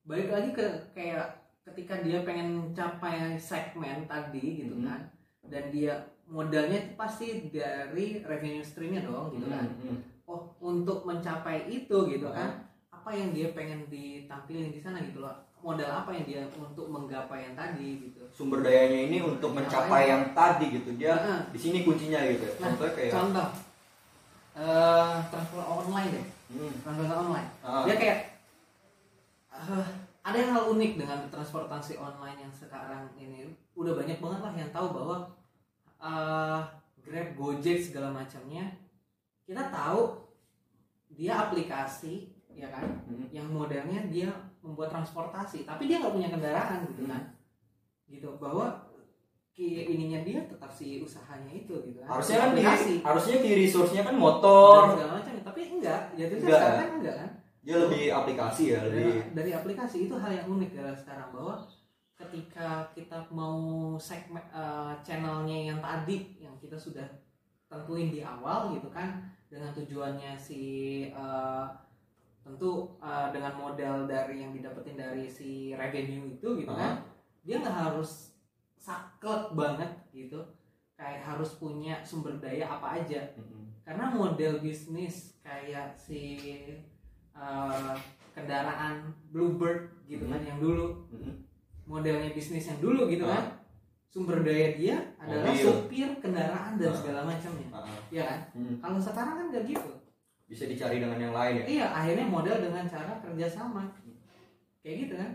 balik 0.04 0.28
lagi 0.31 0.50
ke 0.52 0.66
kayak 0.93 1.26
ketika 1.64 2.04
dia 2.04 2.21
pengen 2.23 2.76
capai 2.76 3.40
segmen 3.40 4.04
tadi 4.04 4.62
gitu 4.62 4.76
Hmm. 4.76 4.87
kan 4.87 5.00
dan 5.49 5.73
dia 5.73 5.97
modalnya 6.28 6.76
itu 6.88 6.93
pasti 6.97 7.26
dari 7.52 8.21
revenue 8.25 8.64
streamnya 8.64 9.04
dong 9.04 9.37
gitu 9.37 9.49
kan. 9.49 9.64
Hmm, 9.64 9.97
hmm. 9.97 9.99
oh 10.28 10.52
untuk 10.61 11.04
mencapai 11.04 11.69
itu 11.69 11.97
gitu 12.09 12.28
kan 12.33 12.64
apa 12.88 13.12
yang 13.12 13.37
dia 13.37 13.52
pengen 13.52 13.85
ditampilin 13.93 14.73
di 14.73 14.81
sana 14.81 15.04
gitu 15.04 15.21
loh 15.21 15.37
modal 15.64 15.88
apa 16.04 16.12
yang 16.12 16.25
dia 16.28 16.42
untuk 16.52 16.87
menggapai 16.92 17.49
yang 17.49 17.54
tadi 17.56 18.04
gitu? 18.04 18.21
Sumber 18.28 18.61
dayanya 18.61 19.09
ini 19.09 19.18
untuk 19.25 19.56
mencapai 19.56 20.12
yang 20.12 20.37
tadi 20.37 20.76
gitu. 20.76 20.92
Dia 21.00 21.16
Heeh. 21.16 21.40
di 21.49 21.59
sini 21.59 21.78
kuncinya 21.88 22.21
gitu. 22.28 22.44
Ya. 22.44 22.68
Nah, 22.68 22.92
kayak 22.92 23.12
contoh. 23.16 23.49
Eh 24.54 25.16
transfer 25.33 25.64
online 25.64 26.11
deh. 26.12 26.26
Hmm, 26.52 26.73
transfer 26.85 27.09
online. 27.09 27.49
Ah, 27.64 27.83
dia 27.88 27.97
kayak 27.97 28.18
eh, 29.50 29.87
ada 30.21 30.37
yang 30.37 30.52
hal 30.52 30.64
unik 30.76 30.92
dengan 31.00 31.18
transportasi 31.33 31.97
online 31.97 32.44
yang 32.44 32.52
sekarang 32.52 33.09
ini. 33.16 33.49
Udah 33.73 33.97
banyak 33.97 34.21
banget 34.21 34.40
lah 34.44 34.52
yang 34.52 34.71
tahu 34.71 34.92
bahwa 34.92 35.16
uh, 35.99 36.61
Grab, 37.04 37.37
Gojek 37.37 37.80
segala 37.80 38.12
macamnya 38.12 38.68
kita 39.44 39.68
tahu 39.68 40.25
dia 41.12 41.37
aplikasi 41.49 42.33
ya 42.54 42.71
kan 42.71 42.87
Hmm. 43.04 43.26
yang 43.35 43.50
modelnya 43.50 44.09
dia 44.09 44.30
membuat 44.64 44.88
transportasi 44.88 45.68
tapi 45.68 45.85
dia 45.85 46.00
nggak 46.00 46.14
punya 46.16 46.33
kendaraan 46.33 46.88
gitu 46.88 47.04
kan. 47.04 47.23
Gitu 48.09 48.28
bahwa 48.40 48.88
ininya 49.62 50.18
dia 50.26 50.42
tetap 50.42 50.73
si 50.73 50.99
usahanya 50.99 51.52
itu 51.52 51.75
gitu 51.87 52.02
kan. 52.02 52.18
Harusnya 52.18 52.37
kan 52.42 52.50
key, 52.56 52.99
harusnya 53.04 53.37
key 53.38 53.54
resource-nya 53.54 54.02
kan 54.02 54.16
dan 54.16 54.23
motor 54.25 54.99
segala 54.99 55.12
macam 55.21 55.33
tapi 55.44 55.61
enggak. 55.71 56.00
Jatuhnya 56.18 56.42
Enggak. 56.42 56.59
sekarang 56.59 56.80
kan 56.80 56.90
enggak 56.99 57.16
kan. 57.21 57.30
Dia 57.64 57.76
lebih 57.80 58.04
aplikasi 58.12 58.62
ya 58.76 58.78
dari, 58.85 59.00
lebih 59.00 59.16
dari 59.33 59.50
aplikasi 59.54 59.97
itu 60.11 60.14
hal 60.18 60.33
yang 60.35 60.47
unik 60.50 60.71
dari 60.75 60.97
sekarang 60.99 61.28
bahwa 61.33 61.54
ketika 62.18 62.68
kita 62.92 63.18
mau 63.30 63.94
segmen 63.97 64.42
eh, 64.50 64.92
channelnya 65.06 65.59
yang 65.71 65.78
tadi 65.78 66.38
yang 66.42 66.54
kita 66.59 66.76
sudah 66.76 67.06
tentuin 67.71 68.11
di 68.11 68.21
awal 68.23 68.75
gitu 68.75 68.90
kan 68.90 69.23
dengan 69.49 69.71
tujuannya 69.71 70.35
si 70.35 70.62
eh, 71.09 71.66
tentu 72.44 72.92
eh, 73.00 73.28
dengan 73.32 73.56
model 73.56 74.04
dari 74.04 74.44
yang 74.44 74.52
didapetin 74.52 75.00
dari 75.00 75.24
si 75.24 75.72
revenue 75.72 76.28
itu 76.28 76.48
gitu 76.60 76.70
kan 76.70 77.00
dia 77.40 77.60
nggak 77.60 77.76
harus 77.88 78.36
saklek 78.76 79.52
banget 79.56 79.88
gitu. 80.12 80.40
Kayak 80.94 81.24
harus 81.26 81.56
punya 81.56 82.04
sumber 82.04 82.36
daya 82.38 82.68
apa 82.68 83.00
aja. 83.00 83.20
Mm-mm. 83.40 83.64
karena 83.84 84.08
model 84.08 84.64
bisnis 84.64 85.36
kayak 85.44 85.92
si 85.92 86.40
uh, 87.36 87.92
kendaraan 88.32 89.12
Bluebird 89.28 89.92
gitu 90.08 90.24
kan 90.28 90.40
yang 90.40 90.60
dulu. 90.60 91.04
Modelnya 91.84 92.32
bisnis 92.32 92.64
yang 92.68 92.80
dulu 92.80 93.08
gitu 93.12 93.28
kan. 93.28 93.60
Sumber 94.08 94.40
daya 94.40 94.72
dia 94.78 94.96
adalah 95.20 95.52
Mobil. 95.52 95.64
supir 95.64 96.10
kendaraan 96.22 96.80
dan 96.80 96.92
segala 96.94 97.26
macamnya. 97.28 97.68
Ya 98.08 98.24
kan? 98.24 98.40
Mm. 98.56 98.76
kalau 98.80 99.00
sekarang 99.00 99.34
kan 99.36 99.46
nggak 99.52 99.64
gitu 99.68 100.03
bisa 100.44 100.64
dicari 100.68 101.00
dengan 101.00 101.18
yang 101.18 101.34
lain 101.34 101.62
ya? 101.62 101.64
Iya 101.64 101.86
akhirnya 101.90 102.26
model 102.28 102.56
dengan 102.60 102.84
cara 102.86 103.18
kerjasama 103.24 103.82
kayak 104.84 104.96
gitu 105.08 105.14
kan? 105.16 105.30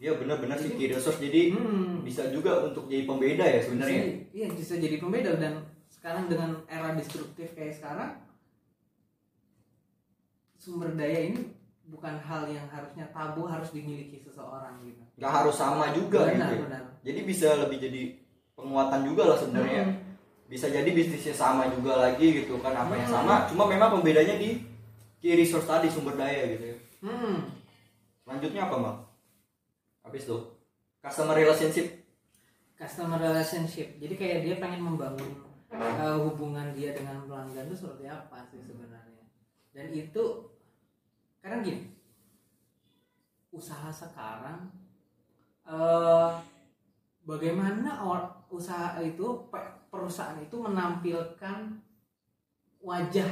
Iya 0.00 0.12
benar-benar 0.16 0.56
sih 0.56 0.72
resource 0.76 1.20
jadi 1.20 1.52
hmm. 1.52 2.00
bisa 2.04 2.32
juga 2.32 2.68
untuk 2.72 2.88
jadi 2.88 3.04
pembeda 3.04 3.44
ya 3.44 3.60
sebenarnya 3.60 4.00
Bisa- 4.00 4.24
iya 4.32 4.46
bisa 4.48 4.74
jadi 4.80 4.96
pembeda. 4.96 5.36
Dan 5.36 5.60
sekarang 5.92 6.28
dengan 6.28 6.64
era 6.68 6.96
destruktif 6.96 7.52
kayak 7.52 7.76
sekarang 7.76 8.16
sumber 10.56 10.92
daya 10.96 11.32
ini 11.32 11.40
bukan 11.90 12.16
hal 12.20 12.46
yang 12.48 12.64
harusnya 12.70 13.08
tabu 13.10 13.48
harus 13.48 13.72
dimiliki 13.72 14.20
seseorang 14.20 14.80
gitu. 14.84 15.00
Nggak 15.16 15.32
harus 15.42 15.56
sama 15.56 15.92
juga 15.92 16.28
benar 16.30 16.52
gitu 16.52 16.54
ya. 16.56 16.64
benar 16.68 16.82
jadi 17.00 17.20
bisa 17.24 17.48
lebih 17.56 17.78
jadi 17.80 18.02
penguatan 18.52 19.00
juga 19.08 19.22
lah 19.32 19.38
sebenarnya 19.40 19.84
Hmm. 19.88 19.96
Bisa 20.50 20.66
jadi 20.66 20.90
bisnisnya 20.90 21.30
sama 21.30 21.70
juga 21.70 21.94
lagi 21.96 22.42
gitu 22.42 22.58
kan 22.58 22.74
apa 22.74 22.90
yang 22.92 23.06
Hmm. 23.06 23.16
sama 23.22 23.34
cuma 23.46 23.70
memang 23.70 23.94
pembedanya 23.94 24.34
di 24.34 24.58
key 25.22 25.38
resource 25.38 25.64
tadi 25.64 25.86
sumber 25.86 26.18
daya 26.18 26.42
gitu 26.50 26.64
ya. 26.74 26.76
Hmm. 27.00 27.54
selanjutnya 28.20 28.66
apa 28.66 28.76
bang 28.76 28.98
habis 30.02 30.24
tuh. 30.24 30.42
Customer 31.00 31.32
relationship. 31.32 31.86
Customer 32.74 33.16
relationship. 33.16 33.96
Jadi 33.96 34.14
kayak 34.14 34.38
dia 34.42 34.54
pengen 34.58 34.82
membangun 34.82 35.44
uh, 35.70 36.16
hubungan 36.20 36.74
dia 36.74 36.92
dengan 36.92 37.24
pelanggan 37.24 37.70
itu 37.70 37.76
seperti 37.78 38.04
apa 38.04 38.42
sih 38.50 38.60
sebenarnya? 38.60 39.24
Dan 39.72 39.92
itu 39.92 40.24
karena 41.40 41.62
gini 41.62 41.88
usaha 43.50 43.88
sekarang 43.88 44.70
eh 45.64 46.30
bagaimana 47.22 48.02
or- 48.02 48.39
usaha 48.50 48.98
itu 49.00 49.46
pe- 49.48 49.88
perusahaan 49.88 50.38
itu 50.42 50.58
menampilkan 50.58 51.78
wajah 52.82 53.30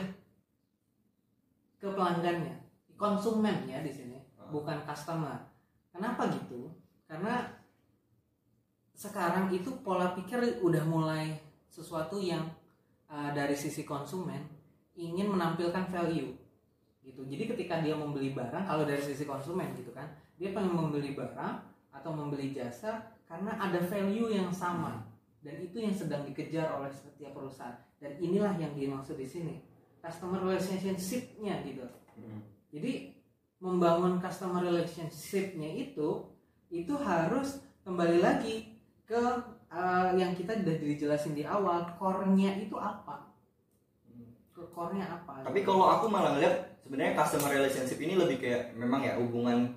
ke 1.78 1.88
pelanggannya 1.90 2.58
konsumen 2.98 3.66
ya 3.70 3.82
di 3.82 3.92
sini 3.94 4.18
bukan 4.50 4.82
customer. 4.82 5.38
Kenapa 5.94 6.30
gitu? 6.34 6.70
Karena 7.06 7.46
sekarang 8.98 9.54
itu 9.54 9.70
pola 9.86 10.10
pikir 10.18 10.58
udah 10.58 10.82
mulai 10.82 11.38
sesuatu 11.70 12.18
yang 12.18 12.42
uh, 13.06 13.30
dari 13.30 13.54
sisi 13.54 13.86
konsumen 13.86 14.42
ingin 14.98 15.30
menampilkan 15.30 15.86
value 15.86 16.34
gitu. 17.06 17.22
Jadi 17.24 17.44
ketika 17.54 17.78
dia 17.78 17.94
membeli 17.94 18.34
barang 18.34 18.66
kalau 18.66 18.82
dari 18.82 19.00
sisi 19.00 19.22
konsumen 19.22 19.70
gitu 19.78 19.94
kan 19.94 20.10
dia 20.34 20.50
pengen 20.50 20.74
membeli 20.74 21.14
barang 21.14 21.54
atau 21.94 22.10
membeli 22.10 22.52
jasa 22.52 23.00
karena 23.24 23.54
ada 23.56 23.80
value 23.86 24.34
yang 24.34 24.50
sama 24.50 25.07
dan 25.42 25.54
itu 25.62 25.76
yang 25.78 25.94
sedang 25.94 26.22
dikejar 26.26 26.74
oleh 26.74 26.90
setiap 26.90 27.34
perusahaan. 27.34 27.78
Dan 27.98 28.18
inilah 28.18 28.54
yang 28.58 28.74
dimaksud 28.74 29.18
di 29.18 29.26
sini. 29.26 29.54
Customer 29.98 30.38
relationship-nya 30.42 31.62
gitu. 31.66 31.86
Hmm. 32.18 32.42
jadi 32.74 33.14
membangun 33.62 34.18
customer 34.18 34.58
relationship-nya 34.58 35.70
itu 35.70 36.26
itu 36.66 36.94
harus 36.98 37.62
kembali 37.86 38.18
lagi 38.18 38.74
ke 39.06 39.22
uh, 39.72 40.12
yang 40.18 40.36
kita 40.36 40.58
udah 40.58 40.76
dijelasin 40.82 41.32
di 41.32 41.46
awal 41.46 41.86
core-nya 41.96 42.58
itu 42.60 42.76
apa? 42.76 43.32
Ke 44.52 44.66
core-nya 44.74 45.06
apa? 45.08 45.46
Tapi 45.46 45.62
kalau 45.64 45.88
aku 45.88 46.10
malah 46.10 46.36
ngeliat 46.36 46.82
sebenarnya 46.84 47.16
customer 47.16 47.50
relationship 47.54 47.98
ini 48.02 48.14
lebih 48.20 48.36
kayak 48.42 48.76
memang 48.76 49.00
ya 49.00 49.16
hubungan 49.16 49.72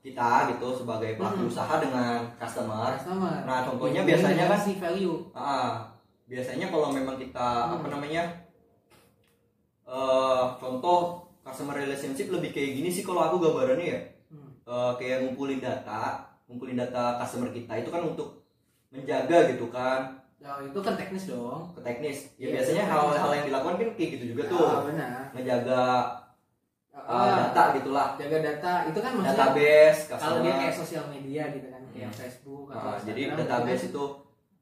kita 0.00 0.48
gitu 0.48 0.68
sebagai 0.74 1.14
pelaku 1.14 1.44
Hmm. 1.44 1.50
usaha 1.52 1.74
dengan 1.76 2.24
customer. 2.36 2.96
Customer. 2.96 3.36
Nah 3.44 3.58
contohnya 3.62 4.00
Jadi 4.00 4.08
biasanya 4.16 4.44
kan 4.48 4.58
si 4.58 4.72
value. 4.76 5.16
Ah, 5.30 5.84
biasanya 6.24 6.66
kalau 6.68 6.88
memang 6.90 7.16
kita 7.16 7.48
Hmm. 7.68 7.74
apa 7.76 7.86
namanya 7.90 8.22
eh 9.84 10.42
contoh 10.56 10.98
customer 11.42 11.74
relationship 11.74 12.30
lebih 12.30 12.50
kayak 12.50 12.78
gini 12.78 12.88
sih 12.88 13.02
kalau 13.02 13.26
aku 13.26 13.36
gambarannya 13.38 13.86
ya. 13.86 14.00
Hmm. 14.30 14.50
Eh, 14.62 14.92
kayak 14.96 15.26
ngumpulin 15.26 15.58
data, 15.58 16.22
ngumpulin 16.46 16.78
data 16.78 17.18
customer 17.18 17.50
kita 17.50 17.72
itu 17.76 17.90
kan 17.90 18.02
untuk 18.06 18.40
menjaga 18.88 19.50
gitu 19.50 19.66
kan. 19.68 20.16
Ya, 20.40 20.56
itu 20.62 20.80
kan 20.80 20.96
teknis 20.96 21.28
dong. 21.28 21.68
Ke 21.76 21.84
teknis. 21.84 22.32
Ya 22.38 22.48
Iya, 22.48 22.48
biasanya 22.56 22.84
hal-hal 22.88 23.30
yang 23.34 23.46
dilakukan 23.46 23.76
kan 23.76 23.88
kayak 23.92 24.10
gitu 24.16 24.24
juga 24.32 24.42
tuh, 24.48 24.64
Ah, 24.64 24.80
benar. 24.88 25.20
Ngejaga 25.36 25.82
Ah, 27.12 27.34
data 27.44 27.62
gitulah, 27.74 28.08
jaga 28.14 28.38
data 28.40 28.72
itu 28.84 28.98
kan 28.98 29.12
maksudnya 29.12 29.34
database 29.36 30.00
kalau 30.08 30.38
dia 30.38 30.54
kayak 30.56 30.74
sosial 30.76 31.04
media 31.06 31.42
gitu 31.50 31.66
kan 31.66 31.82
kayak 31.88 32.06
Hmm. 32.06 32.16
Facebook 32.16 32.64
atau 32.68 32.88
Ah, 32.88 32.98
jadi 33.00 33.22
database 33.34 33.84
itu 33.86 34.04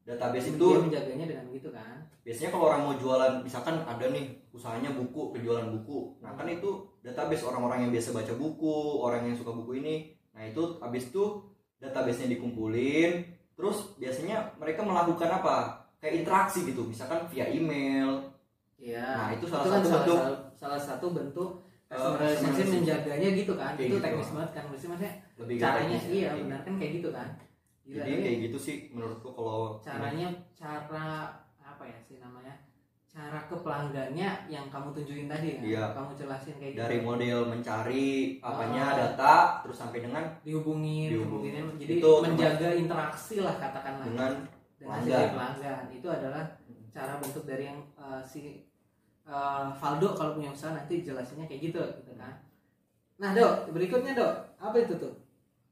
database 0.01 0.47
itu 0.49 0.65
dia 0.67 0.81
menjaganya 0.81 1.25
dengan 1.27 1.45
gitu 1.49 1.69
kan. 1.69 1.95
biasanya 2.19 2.49
kalau 2.51 2.65
orang 2.67 2.81
mau 2.83 2.95
jualan 2.95 3.33
misalkan 3.39 3.75
ada 3.83 4.05
nih 4.07 4.25
usahanya 4.49 4.91
buku 4.91 5.21
penjualan 5.31 5.65
buku. 5.71 6.17
Nah 6.19 6.33
kan 6.33 6.45
itu 6.45 6.69
database 6.99 7.41
orang-orang 7.43 7.79
yang 7.83 7.91
biasa 7.91 8.09
baca 8.11 8.33
buku 8.33 8.75
orang 8.99 9.21
yang 9.23 9.35
suka 9.35 9.49
buku 9.51 9.77
ini. 9.77 9.95
Nah 10.31 10.43
itu 10.43 10.61
habis 10.79 11.09
itu 11.09 11.41
databasenya 11.77 12.29
dikumpulin. 12.31 13.11
Terus 13.51 13.77
biasanya 13.95 14.55
mereka 14.55 14.81
melakukan 14.81 15.29
apa? 15.31 15.57
Kayak 15.97 16.15
interaksi 16.17 16.63
gitu 16.63 16.81
misalkan 16.83 17.25
via 17.27 17.45
email. 17.45 18.29
Iya. 18.77 19.03
Nah, 19.03 19.29
itu 19.33 19.45
salah 19.45 19.65
kan 19.65 19.81
satu 19.81 19.89
bentuk- 19.91 20.21
salah, 20.21 20.39
salah 20.55 20.79
satu 20.79 21.07
bentuk 21.11 21.49
customer 21.89 22.15
relationship 22.15 22.45
relationship. 22.45 22.75
menjaganya 22.77 23.29
gitu 23.33 23.53
kan. 23.53 23.71
Kayak 23.73 23.83
itu 23.83 23.91
gitu. 23.91 24.03
teknis 24.03 24.29
banget 24.29 24.51
kan. 24.51 24.63
Maksudnya, 24.63 24.89
maksudnya 24.91 25.13
lebih 25.35 25.55
caranya 25.57 25.87
teknis 25.89 26.03
ya. 26.03 26.09
iya 26.09 26.29
Kayak 26.29 26.39
benar 26.39 26.59
kan 26.61 26.73
kayak 26.77 26.91
gitu 26.93 27.09
kan. 27.09 27.27
gitu. 27.33 27.45
Gila, 27.89 27.97
jadi 27.97 28.09
ini 28.11 28.21
kayak 28.21 28.39
gitu 28.45 28.57
sih 28.59 28.75
menurutku 28.89 29.29
kalau 29.31 29.59
caranya 29.79 30.27
cara 30.53 31.07
apa 31.59 31.83
ya 31.83 31.97
sih 31.99 32.17
namanya? 32.17 32.53
Cara 33.09 33.41
ke 33.41 33.55
pelanggannya 33.57 34.29
yang 34.45 34.69
kamu 34.69 34.93
tunjukin 34.93 35.25
tadi 35.25 35.47
ya. 35.49 35.59
Iya. 35.59 35.83
Kamu 35.91 36.13
jelasin 36.13 36.55
kayak 36.55 36.73
dari 36.77 36.97
gitu. 36.99 37.07
model 37.09 37.39
mencari 37.49 38.07
apanya 38.39 38.83
Ah. 38.85 38.95
data 38.95 39.35
terus 39.59 39.75
sampai 39.75 39.99
dengan 39.99 40.29
dihubungin, 40.39 41.09
Dihubungin. 41.09 41.57
hubungin. 41.57 41.81
Jadi 41.81 41.93
Itu 41.97 42.09
menjaga 42.21 42.69
interaksi 42.71 43.35
lah 43.41 43.57
katakanlah 43.57 44.05
dengan 44.05 44.31
dengan 44.77 45.01
pelanggan. 45.01 45.29
pelanggan. 45.33 45.83
Itu 45.89 46.07
adalah 46.07 46.43
cara 46.89 47.13
bentuk 47.17 47.43
dari 47.43 47.63
yang 47.65 47.81
eh, 47.97 48.21
si 48.21 48.68
eh, 49.29 49.65
Valdo 49.77 50.17
kalau 50.17 50.33
punya 50.33 50.49
usaha 50.49 50.73
nanti 50.73 51.05
jelasinnya 51.05 51.45
kayak 51.45 51.61
gitu 51.69 51.81
gitu 52.01 52.13
kan. 52.17 52.33
Nah, 53.21 53.37
Dok, 53.37 53.69
berikutnya, 53.75 54.17
Dok. 54.17 54.33
Apa 54.57 54.75
itu 54.81 54.97
tuh? 54.97 55.13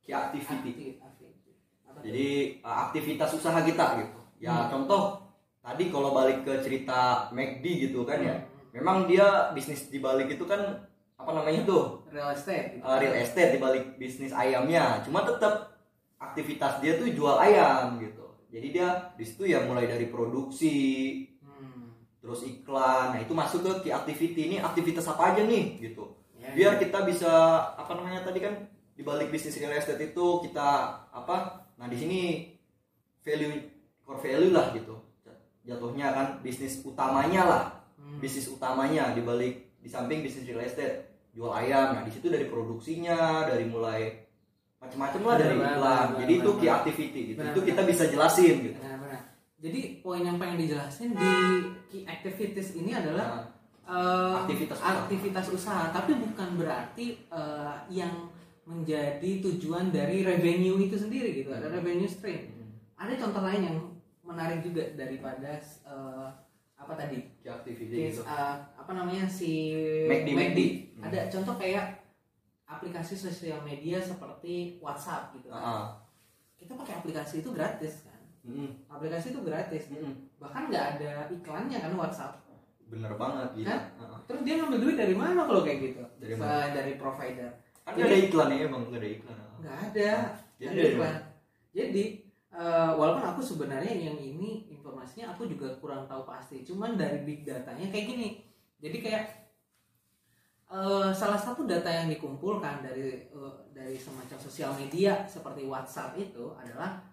key 0.08 0.16
activity 0.16 0.96
Aktif-. 1.04 1.36
Apa? 1.84 2.00
Jadi 2.00 2.28
uh, 2.64 2.78
aktivitas 2.88 3.36
usaha 3.36 3.60
kita 3.60 3.86
gitu. 4.00 4.20
Ya 4.40 4.56
Hmm. 4.56 4.70
contoh 4.72 5.20
tadi 5.60 5.92
kalau 5.92 6.16
balik 6.16 6.48
ke 6.48 6.64
cerita 6.64 7.28
McD 7.36 7.92
gitu 7.92 8.08
kan 8.08 8.24
ya. 8.24 8.40
Hmm. 8.40 8.72
Memang 8.72 8.98
dia 9.12 9.52
bisnis 9.52 9.92
di 9.92 10.00
balik 10.00 10.32
itu 10.32 10.48
kan 10.48 10.88
apa 11.18 11.32
namanya 11.34 11.66
tuh 11.66 12.06
real 12.14 12.30
estate 12.32 12.78
gitu. 12.80 12.86
uh, 12.86 13.02
real 13.02 13.18
estate 13.20 13.58
di 13.58 13.60
balik 13.60 14.00
bisnis 14.00 14.32
ayamnya. 14.32 15.04
Cuma 15.04 15.28
tetap 15.28 15.76
aktivitas 16.16 16.80
dia 16.80 16.96
tuh 16.96 17.12
jual 17.12 17.36
ayam 17.36 18.00
gitu. 18.00 18.24
Jadi 18.48 18.68
dia 18.72 19.12
di 19.20 19.26
situ 19.28 19.44
ya 19.44 19.68
mulai 19.68 19.92
dari 19.92 20.08
produksi. 20.08 20.76
Terus 22.28 22.44
iklan. 22.44 23.16
Nah, 23.16 23.24
itu 23.24 23.32
masuk 23.32 23.64
ke 23.64 23.88
key 23.88 23.94
activity. 23.96 24.42
Ini 24.52 24.58
aktivitas 24.60 25.08
apa 25.08 25.32
aja 25.32 25.48
nih? 25.48 25.80
Gitu. 25.80 26.04
Ya, 26.44 26.52
Biar 26.52 26.74
kita 26.76 27.08
bisa 27.08 27.32
apa 27.80 27.96
namanya 27.96 28.28
tadi 28.28 28.44
kan 28.44 28.68
di 28.92 29.08
balik 29.08 29.32
bisnis 29.32 29.56
real 29.56 29.72
estate 29.72 30.12
itu 30.12 30.26
kita 30.44 30.68
apa 31.08 31.70
nah 31.78 31.86
di 31.86 31.96
sini 31.96 32.22
value 33.24 33.56
core 34.04 34.20
value 34.20 34.52
lah 34.52 34.76
gitu. 34.76 35.00
Jatuhnya 35.64 36.12
kan 36.12 36.28
bisnis 36.44 36.84
utamanya 36.84 37.44
lah. 37.48 37.64
Hmm. 37.98 38.20
bisnis 38.22 38.48
utamanya 38.52 39.16
di 39.16 39.24
balik 39.24 39.80
di 39.80 39.88
samping 39.88 40.20
bisnis 40.20 40.52
real 40.52 40.68
estate. 40.68 41.08
Jual 41.32 41.56
ayam. 41.56 41.96
Nah 41.96 42.04
di 42.04 42.12
situ 42.12 42.28
dari 42.28 42.52
produksinya 42.52 43.48
dari 43.48 43.64
mulai 43.72 44.28
macam-macam 44.78 45.22
lah 45.26 45.36
dari 45.42 45.56
iklan. 45.58 46.08
jadi 46.22 46.34
itu 46.38 46.50
benar, 46.54 46.60
key 46.60 46.70
activity 46.70 47.22
gitu. 47.34 47.40
Itu 47.40 47.62
kita 47.64 47.82
bisa 47.88 48.04
jelasin 48.12 48.56
gitu. 48.68 48.80
Jadi 49.58 50.06
poin 50.06 50.22
yang 50.22 50.38
pengen 50.38 50.62
dijelasin 50.62 51.18
di 51.18 51.32
key 51.90 52.06
activities 52.06 52.78
ini 52.78 52.94
adalah 52.94 53.42
eh, 53.82 54.34
Aktivitas 54.38 54.78
usaha. 54.78 54.94
aktivitas 55.02 55.46
usaha, 55.50 55.84
tapi 55.90 56.14
bukan 56.14 56.50
berarti 56.56 57.26
eh, 57.26 57.76
yang 57.90 58.30
menjadi 58.64 59.42
tujuan 59.42 59.90
dari 59.90 60.22
revenue 60.22 60.78
itu 60.78 60.94
sendiri 60.94 61.34
gitu. 61.34 61.50
Ada 61.50 61.74
revenue 61.74 62.06
stream. 62.06 62.54
hmm, 62.54 62.70
Ada 63.00 63.18
contoh 63.18 63.42
lain 63.42 63.62
yang 63.64 63.78
menarik 64.22 64.62
juga 64.62 64.84
daripada 64.94 65.58
eh, 65.58 66.28
apa 66.78 66.94
tadi? 66.94 67.18
key 67.42 67.50
activity 67.50 67.90
Case, 67.90 68.22
gitu 68.22 68.22
eh, 68.24 68.56
apa 68.78 68.92
namanya 68.94 69.26
si 69.26 69.74
McD, 70.06 70.28
McD. 70.32 70.60
Hmm. 71.00 71.04
Ada 71.10 71.34
contoh 71.34 71.58
kayak 71.58 72.06
aplikasi 72.68 73.18
sosial 73.18 73.64
media 73.64 73.98
seperti 73.98 74.78
WhatsApp 74.78 75.34
gitu. 75.34 75.50
kan. 75.50 75.64
Ah, 75.64 75.88
Kita 76.54 76.76
pakai 76.76 77.00
aplikasi 77.00 77.40
itu 77.40 77.50
gratis. 77.50 78.06
Mm, 78.48 78.70
Aplikasi 78.88 79.30
itu 79.30 79.42
gratis. 79.44 79.84
mm, 79.92 80.40
Bahkan 80.40 80.64
nggak 80.68 80.86
ada 80.96 81.12
iklannya 81.30 81.78
kan 81.78 81.94
WhatsApp. 81.94 82.34
bener 82.88 83.12
banget 83.20 83.52
gitu 83.54 83.68
Hah? 83.68 83.84
Ah, 84.00 84.16
Terus 84.24 84.42
dia 84.48 84.56
ngambil 84.58 84.80
duit 84.80 84.96
dari 84.96 85.12
mana 85.12 85.44
kalau 85.44 85.60
kayak 85.60 85.80
gitu? 85.84 86.00
Dari 86.18 86.34
Selain 86.34 86.72
dari 86.72 86.94
provider. 86.96 87.52
kan 87.84 87.92
nggak 87.94 88.08
ada 88.08 88.20
iklan 88.22 88.50
ya 88.50 88.60
emang 88.64 88.82
nggak 88.88 89.00
ada 89.00 89.10
iklan. 89.12 89.38
Nggak 89.60 89.78
ada. 89.92 90.12
Jadi 90.56 90.72
ada 90.72 90.84
iklan. 90.88 91.16
Jadi 91.76 92.04
eh, 92.50 92.92
walaupun 92.96 93.26
aku 93.28 93.42
sebenarnya 93.44 93.92
yang 93.92 94.16
ini 94.16 94.72
informasinya 94.72 95.36
aku 95.36 95.46
juga 95.46 95.68
kurang 95.78 96.08
tahu 96.08 96.24
pasti. 96.24 96.64
Cuman 96.64 96.96
dari 96.96 97.28
big 97.28 97.44
datanya 97.44 97.92
kayak 97.92 98.08
gini. 98.08 98.28
Jadi 98.80 98.98
kayak 99.04 99.24
eh, 100.68 101.10
salah 101.12 101.40
satu 101.40 101.64
data 101.64 101.88
yang 101.88 102.08
dikumpulkan 102.08 102.84
dari 102.84 103.28
eh, 103.28 103.54
dari 103.72 103.96
semacam 103.96 104.38
sosial 104.38 104.72
media 104.76 105.24
seperti 105.26 105.64
WhatsApp 105.64 106.16
itu 106.16 106.56
adalah 106.56 107.04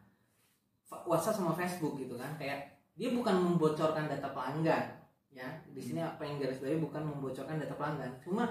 WhatsApp 1.03 1.43
sama 1.43 1.53
Facebook 1.59 1.99
gitu 1.99 2.15
kan. 2.15 2.39
Kayak 2.39 2.79
dia 2.95 3.11
bukan 3.11 3.35
membocorkan 3.35 4.07
data 4.07 4.31
pelanggan 4.31 4.85
ya. 5.35 5.49
Di 5.67 5.83
sini 5.83 5.99
apa 5.99 6.23
yang 6.23 6.39
garis 6.39 6.63
bawahi 6.63 6.79
bukan 6.79 7.03
membocorkan 7.03 7.59
data 7.59 7.75
pelanggan. 7.75 8.13
Cuma 8.23 8.47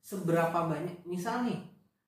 seberapa 0.00 0.66
banyak 0.72 1.04
misal 1.04 1.44
nih 1.44 1.60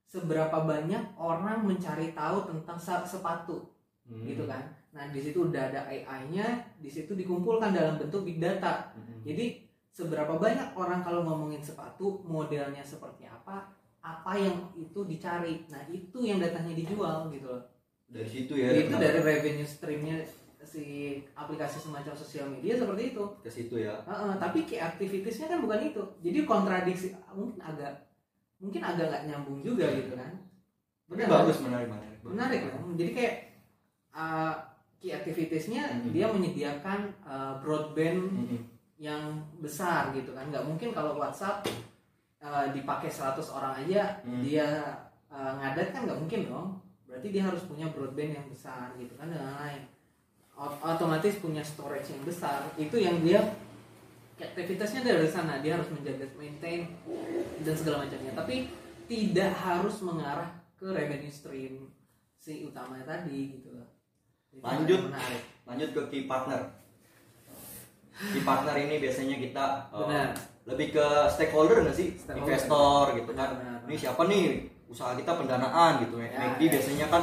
seberapa 0.08 0.64
banyak 0.64 1.18
orang 1.18 1.66
mencari 1.66 2.14
tahu 2.14 2.46
tentang 2.46 2.78
sepatu 2.78 3.74
Hmm, 4.04 4.20
gitu 4.28 4.44
kan. 4.44 4.60
Nah 4.92 5.08
di 5.08 5.20
situ 5.24 5.48
udah 5.48 5.72
ada 5.72 5.88
AI-nya 5.88 6.76
di 6.76 6.92
situ 6.92 7.16
dikumpulkan 7.16 7.72
dalam 7.72 7.96
bentuk 7.96 8.28
big 8.28 8.36
data. 8.36 8.92
Mm, 8.92 9.24
jadi 9.24 9.64
seberapa 9.88 10.36
banyak 10.36 10.76
orang 10.76 11.00
kalau 11.00 11.24
ngomongin 11.24 11.64
sepatu 11.64 12.20
modelnya 12.28 12.84
seperti 12.84 13.24
apa 13.24 13.72
apa 14.04 14.32
yang 14.36 14.68
itu 14.76 15.08
dicari. 15.08 15.64
Nah 15.72 15.88
itu 15.88 16.20
yang 16.20 16.36
datanya 16.36 16.76
dijual 16.76 17.32
gitu 17.32 17.48
loh 17.48 17.64
dari 18.06 18.28
situ 18.28 18.54
ya 18.54 18.70
itu 18.70 18.94
dari 18.94 19.18
revenue 19.18 19.66
streamnya 19.66 20.20
si 20.64 21.20
aplikasi 21.36 21.76
semacam 21.76 22.16
sosial 22.16 22.48
media 22.48 22.72
seperti 22.72 23.12
itu. 23.12 23.24
Ke 23.44 23.50
situ 23.52 23.76
ya. 23.78 24.00
Heeh, 24.08 24.32
tapi 24.40 24.64
key 24.64 24.80
activitiesnya 24.80 25.52
kan 25.52 25.60
bukan 25.60 25.80
itu. 25.84 26.02
Jadi 26.24 26.38
kontradiksi 26.44 27.12
mungkin 27.36 27.60
agak 27.60 27.92
mungkin 28.56 28.80
agak 28.80 29.06
nggak 29.12 29.24
nyambung 29.28 29.60
juga 29.60 29.92
gitu 29.92 30.16
kan. 30.16 30.32
Benar. 31.04 31.28
bagus 31.28 31.60
menarik 31.60 31.92
menarik 31.92 32.20
menarik 32.24 32.60
kan 32.64 32.80
jadi 32.96 33.10
kayak 33.12 33.34
uh, 34.16 34.56
key 34.96 35.12
activitiesnya 35.12 35.84
Mhm. 36.00 36.16
dia 36.16 36.26
menyediakan 36.32 37.12
uh, 37.20 37.60
broadband 37.60 38.24
Mm, 38.24 38.46
mm. 38.56 38.60
yang 38.96 39.20
besar 39.60 40.16
gitu 40.16 40.32
kan. 40.32 40.48
Nggak 40.48 40.64
mungkin 40.64 40.96
kalau 40.96 41.20
WhatsApp 41.20 41.68
uh, 42.40 42.72
dipakai 42.72 43.12
100 43.12 43.36
orang 43.52 43.84
aja 43.84 44.16
Hmm. 44.24 44.40
dia 44.40 44.64
uh, 45.28 45.52
ngadat 45.60 45.92
kan 45.92 46.08
nggak 46.08 46.20
mungkin 46.24 46.40
dong 46.48 46.68
berarti 47.14 47.28
dia 47.30 47.46
harus 47.46 47.62
punya 47.62 47.86
broadband 47.94 48.34
yang 48.34 48.46
besar 48.50 48.90
gitu 48.98 49.14
kan 49.14 49.30
dengan 49.30 49.54
lain 49.54 49.86
Ot- 50.54 50.78
otomatis 50.86 51.34
punya 51.42 51.66
storage 51.66 52.14
yang 52.14 52.22
besar. 52.22 52.62
Itu 52.78 52.94
yang 52.94 53.18
dia 53.26 53.42
aktivitasnya 54.38 55.02
dari 55.02 55.26
sana. 55.26 55.58
Dia 55.58 55.74
harus 55.78 55.90
menjaga 55.90 56.30
maintain 56.38 56.86
dan 57.66 57.74
segala 57.74 58.06
macamnya. 58.06 58.30
Tapi 58.38 58.70
tidak 59.10 59.50
harus 59.50 59.98
mengarah 60.06 60.54
ke 60.78 60.86
revenue 60.86 61.34
stream 61.34 61.90
si 62.38 62.62
utamanya 62.62 63.02
tadi 63.02 63.58
gitu 63.58 63.74
loh. 63.74 63.88
Lanjut. 64.62 65.10
menarik. 65.10 65.42
Lanjut 65.66 65.90
ke 65.90 66.00
key 66.14 66.22
partner. 66.30 66.70
Key 68.14 68.46
partner 68.46 68.78
ini 68.78 69.02
biasanya 69.02 69.36
kita 69.42 69.90
uh, 69.90 70.06
benar. 70.06 70.30
lebih 70.70 70.94
ke 70.94 71.06
stakeholder 71.34 71.82
nggak 71.82 71.98
sih? 71.98 72.14
Stakeholder. 72.14 72.46
investor 72.46 73.04
gitu 73.18 73.32
kan. 73.34 73.58
Benar, 73.58 73.82
benar, 73.82 73.90
ini 73.90 73.96
siapa 73.98 74.22
nih 74.30 74.70
usaha 74.94 75.12
kita 75.12 75.34
pendanaan 75.34 75.98
gitu 76.00 76.16
Ya, 76.16 76.30
McD 76.30 76.62
ya. 76.62 76.70
biasanya 76.70 77.06
kan 77.08 77.22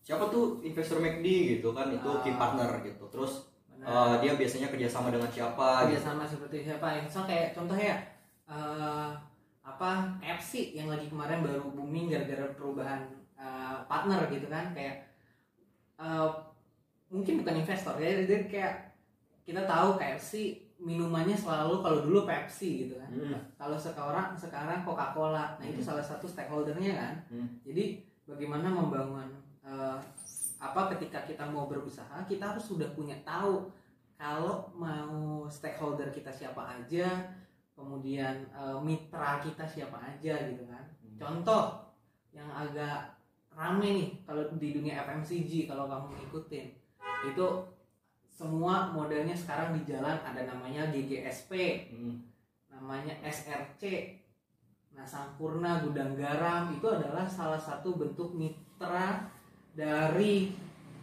siapa 0.00 0.28
tuh 0.28 0.60
investor 0.60 1.00
McD 1.00 1.26
gitu 1.56 1.72
kan 1.72 1.88
itu 1.88 2.10
key 2.20 2.32
Ah. 2.32 2.38
partner 2.38 2.70
gitu 2.82 3.04
terus 3.08 3.48
benar 3.70 3.88
uh, 3.88 4.14
dia 4.18 4.32
biasanya 4.34 4.68
kerjasama 4.68 5.08
dengan 5.08 5.28
siapa 5.28 5.88
gitu 5.88 6.00
sama 6.02 6.24
seperti 6.24 6.62
siapa 6.62 6.86
ya 6.90 7.00
misal 7.00 7.24
kayak 7.24 7.52
contohnya 7.52 7.86
ya 7.86 7.98
eh, 8.46 9.08
apa 9.62 9.90
FC 10.20 10.72
yang 10.72 10.88
lagi 10.88 11.06
kemarin 11.06 11.40
baru 11.40 11.68
booming 11.68 12.08
gara-gara 12.08 12.48
perubahan 12.50 13.04
eh, 13.34 13.76
partner 13.84 14.28
gitu 14.28 14.48
kan 14.48 14.72
kayak 14.72 15.08
eh, 15.96 16.28
mungkin 17.08 17.40
bukan 17.40 17.56
investor 17.58 17.96
ya 17.96 18.20
jadi 18.22 18.44
kayak 18.46 18.74
kita 19.44 19.64
tahu 19.64 19.96
KFC 19.96 20.32
minumannya 20.78 21.34
selalu 21.34 21.82
kalau 21.82 21.98
dulu 22.00 22.22
Pepsi 22.22 22.86
gitu 22.86 22.94
kan 22.96 23.10
Hmm. 23.10 23.38
kalau 23.54 23.74
sekarang 23.74 24.30
sekarang 24.32 24.82
Coca-Cola 24.82 25.58
nah 25.58 25.66
itu 25.66 25.82
Hmm. 25.82 25.88
salah 25.90 26.04
satu 26.04 26.24
stakeholdernya 26.24 26.94
kan 26.94 27.14
Hmm. 27.28 27.48
jadi 27.62 27.98
bagaimana 28.24 28.70
membangun 28.70 29.26
eh, 29.60 29.98
apa 30.58 30.80
ketika 30.90 31.22
kita 31.22 31.44
mau 31.44 31.66
berusaha 31.66 32.24
kita 32.24 32.54
harus 32.54 32.64
sudah 32.64 32.88
punya 32.92 33.18
tahu 33.20 33.68
kalau 34.14 34.70
mau 34.72 35.10
stakeholder 35.46 36.08
kita 36.08 36.30
siapa 36.30 36.62
aja 36.78 37.26
kemudian 37.72 38.46
eh, 38.48 38.78
mitra 38.80 39.38
kita 39.38 39.62
siapa 39.62 39.98
aja 39.98 40.34
gitu 40.46 40.62
kan 40.64 40.84
Hmm. 40.98 41.18
contoh 41.18 41.64
yang 42.30 42.46
agak 42.48 43.18
rame 43.50 43.88
nih 43.90 44.08
kalau 44.22 44.46
di 44.54 44.70
dunia 44.72 45.02
FMCG 45.02 45.66
kalau 45.66 45.90
kamu 45.90 46.14
ngikutin 46.16 46.66
itu 47.26 47.46
semua 48.38 48.94
modelnya 48.94 49.34
sekarang 49.34 49.74
di 49.74 49.82
jalan 49.82 50.14
ada 50.22 50.46
namanya 50.46 50.86
GGSP 50.94 51.50
Hmm. 51.90 52.22
namanya 52.70 53.18
SRC 53.26 53.82
nah 54.94 55.02
Sampurna 55.02 55.82
Gudang 55.82 56.14
Garam 56.14 56.70
itu 56.70 56.86
adalah 56.86 57.26
salah 57.26 57.58
satu 57.58 57.98
bentuk 57.98 58.38
mitra 58.38 59.26
dari 59.74 60.54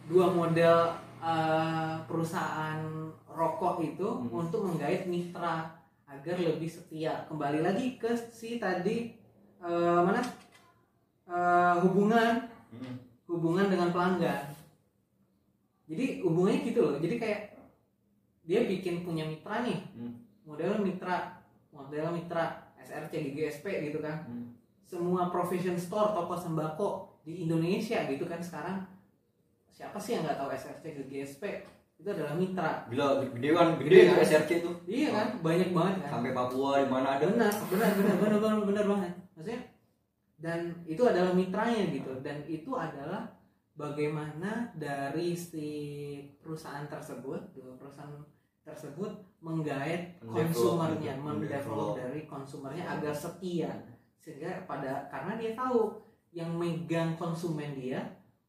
dua 0.08 0.32
model 0.32 0.96
eh, 1.20 1.96
perusahaan 2.08 2.80
rokok 3.28 3.84
itu 3.84 4.08
Hmm. 4.08 4.32
untuk 4.32 4.72
menggait 4.72 5.04
mitra 5.04 5.76
agar 6.08 6.40
lebih 6.40 6.72
setia 6.72 7.28
kembali 7.28 7.60
lagi 7.60 8.00
ke 8.00 8.16
si 8.16 8.56
tadi 8.56 9.12
eh, 9.60 10.00
mana 10.00 10.24
Eh, 11.26 11.76
hubungan 11.82 12.38
Hmm. 12.70 12.96
hubungan 13.26 13.66
dengan 13.66 13.90
pelanggan 13.90 14.46
jadi 15.86 16.26
hubungannya 16.26 16.62
gitu 16.66 16.80
loh. 16.82 16.96
Jadi 16.98 17.16
kayak 17.22 17.42
dia 18.46 18.66
bikin 18.66 19.06
punya 19.06 19.26
mitra 19.26 19.66
nih. 19.66 19.80
Hmm. 19.98 20.14
model 20.46 20.82
mitra. 20.82 21.42
Model 21.74 22.14
mitra. 22.14 22.74
SRC 22.86 23.34
GGSP 23.34 23.66
gitu 23.90 24.02
kan. 24.02 24.26
Hmm. 24.30 24.54
semua 24.86 25.34
provision 25.34 25.74
store 25.74 26.14
toko 26.14 26.38
sembako 26.38 26.90
di 27.26 27.50
Indonesia 27.50 28.06
gitu 28.06 28.30
kan 28.30 28.38
sekarang. 28.38 28.86
Siapa 29.74 29.98
sih 29.98 30.14
yang 30.14 30.30
nggak 30.30 30.38
tahu 30.38 30.50
SRC 30.54 30.84
GGSP 31.02 31.44
itu 31.98 32.10
adalah 32.14 32.38
mitra. 32.38 32.86
Gila, 32.94 33.26
gede 33.34 33.50
kan, 33.50 33.68
gede 33.82 33.90
Gede 33.90 33.98
itu 33.98 34.14
kan? 34.14 34.26
SRC 34.30 34.52
itu. 34.62 34.72
iya 34.86 35.10
kan? 35.10 35.28
Banyak 35.42 35.70
banget 35.74 35.96
kan? 36.06 36.10
Sampai 36.14 36.32
Papua 36.38 36.86
di 36.86 36.88
mana 36.94 37.08
ada. 37.18 37.26
benar 37.26 37.50
benar 37.66 37.92
benar 37.98 38.16
benar 38.22 38.38
benar 38.38 38.62
benar 38.62 38.86
banget. 38.86 39.12
Maksudnya 39.34 39.60
dan 40.36 40.60
itu 40.86 41.02
adalah 41.02 41.32
mitranya 41.34 41.84
gitu. 41.90 42.12
Dan 42.22 42.38
itu 42.46 42.72
adalah 42.78 43.35
bagaimana 43.76 44.72
dari 44.74 45.36
si 45.36 45.70
perusahaan 46.40 46.88
tersebut 46.88 47.52
dua 47.52 47.76
perusahaan 47.76 48.24
tersebut 48.66 49.12
menggait 49.44 50.18
konsumernya 50.26 51.14
gitu, 51.14 51.22
mendevelop 51.22 52.02
dari 52.02 52.26
konsumernya 52.26 52.98
agar 52.98 53.14
setia. 53.14 53.70
Sehingga 54.18 54.66
pada 54.66 55.06
karena 55.12 55.38
dia 55.38 55.54
tahu 55.54 56.02
yang 56.34 56.50
megang 56.58 57.14
konsumen 57.14 57.78
dia 57.78 58.02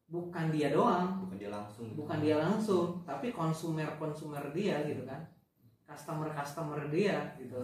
bukan 0.09 0.49
dia 0.49 0.73
doang. 0.73 1.21
Bukan 1.27 1.37
dia 1.37 1.51
langsung. 1.53 1.87
bukan 1.93 2.17
dia 2.23 2.35
langsung 2.41 2.85
tapi 3.05 3.29
konsumer 3.29 3.85
konsumer 4.01 4.41
dia 4.55 4.81
gitu 4.89 5.05
kan. 5.05 5.21
Customer 5.85 6.33
customer 6.33 6.89
dia 6.89 7.37
gitu. 7.37 7.61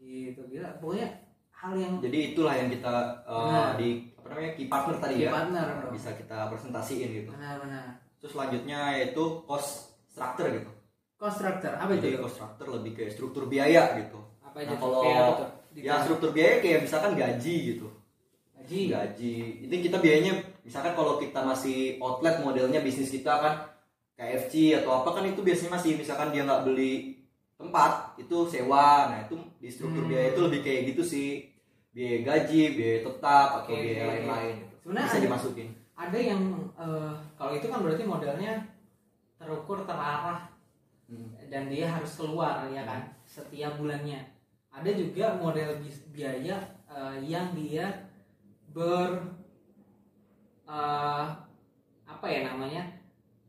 Gitu 0.00 0.40
gila. 0.48 0.80
Pokoknya 0.80 1.12
hal 1.52 1.76
yang 1.76 1.94
Jadi 2.00 2.32
itulah 2.32 2.54
yang 2.56 2.72
kita 2.72 3.20
uh, 3.28 3.52
Nah. 3.52 3.72
di 3.76 4.13
apa 4.24 4.32
namanya 4.32 4.52
key 4.54 4.66
partner 4.66 4.96
tadi 4.96 5.14
Key 5.14 5.22
ya? 5.22 5.30
partner, 5.30 5.64
Nah, 5.66 5.76
bro. 5.78 5.90
bisa 5.92 6.10
kita 6.16 6.48
presentasiin 6.48 7.08
gitu. 7.14 7.30
Benar-benar 7.30 8.00
terus 8.16 8.32
selanjutnya 8.32 8.80
yaitu 8.96 9.24
cost 9.44 9.70
structure 10.08 10.48
gitu. 10.50 10.70
Konstruktor 11.14 11.72
apa 11.74 11.92
itu 11.92 12.04
jadi 12.06 12.18
cost 12.18 12.34
structure 12.34 12.68
lebih 12.70 12.92
ke 12.94 13.04
struktur 13.06 13.44
biaya 13.44 13.94
gitu. 13.98 14.16
Apa 14.40 14.64
nah, 14.64 14.72
tuh? 14.72 14.78
kalau 14.78 15.00
Kayak 15.00 15.20
apa 15.20 15.32
tuh? 15.36 15.48
ya 15.76 15.94
struktur 16.00 16.30
biaya 16.30 16.54
kayak 16.58 16.80
misalkan 16.82 17.12
gaji 17.14 17.56
gitu. 17.70 17.86
Gaji? 18.54 18.80
Gaji. 18.88 19.34
Itu 19.62 19.74
kita 19.82 19.98
biayanya 19.98 20.32
misalkan 20.62 20.92
kalau 20.92 21.20
kita 21.20 21.40
masih 21.40 22.00
outlet 22.00 22.40
modelnya 22.40 22.80
bisnis 22.80 23.12
kita 23.12 23.32
kan 23.34 23.54
KFC 24.14 24.72
atau 24.74 25.02
apa 25.02 25.10
kan 25.12 25.24
itu 25.24 25.42
biasanya 25.42 25.74
masih 25.74 25.98
misalkan 25.98 26.30
dia 26.30 26.42
nggak 26.42 26.64
beli 26.64 27.20
tempat 27.54 28.16
itu 28.16 28.36
sewa. 28.46 29.12
Nah 29.12 29.18
itu 29.22 29.36
di 29.58 29.68
struktur 29.68 30.00
Hmm. 30.00 30.10
biaya 30.10 30.32
itu 30.32 30.40
lebih 30.40 30.60
kayak 30.60 30.80
gitu 30.88 31.02
sih 31.04 31.28
biaya 31.94 32.18
gaji 32.20 32.60
biaya 32.74 32.98
tetap 33.00 33.48
atau 33.62 33.70
Oke, 33.70 33.78
biaya 33.80 34.02
lain-lain 34.10 34.54
gitu. 34.60 34.74
Sebenarnya 34.82 35.06
bisa 35.06 35.16
ada- 35.16 35.24
dimasukin 35.24 35.68
ada 35.94 36.18
yang 36.18 36.42
eh, 36.74 37.14
kalau 37.38 37.52
itu 37.54 37.66
kan 37.66 37.80
berarti 37.80 38.02
modelnya 38.04 38.52
terukur 39.38 39.78
terarah 39.84 40.50
Hmm. 41.04 41.36
dan 41.52 41.68
dia 41.68 41.84
harus 41.86 42.16
keluar 42.16 42.64
ya 42.66 42.80
kan 42.82 43.12
setiap 43.22 43.76
bulannya 43.76 44.24
ada 44.72 44.88
juga 44.90 45.36
model 45.36 45.76
biaya 46.10 46.56
eh, 46.88 47.16
yang 47.22 47.52
dia 47.52 48.08
ber 48.72 49.20
eh, 50.64 51.24
apa 52.04 52.26
ya 52.26 52.40
namanya 52.48 52.82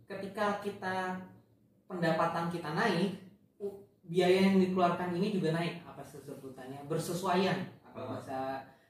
ketika 0.05 0.60
kita 0.60 1.15
pendapatan 1.88 2.51
kita 2.51 2.75
naik 2.75 3.15
biaya 4.03 4.51
yang 4.51 4.60
dikeluarkan 4.60 5.15
ini 5.15 5.34
juga 5.34 5.55
naik 5.55 5.81
apa 5.81 6.03
sebutannya 6.03 6.84
bersesuaian 6.86 7.71
Ah. 7.95 8.05
bahasa 8.12 8.39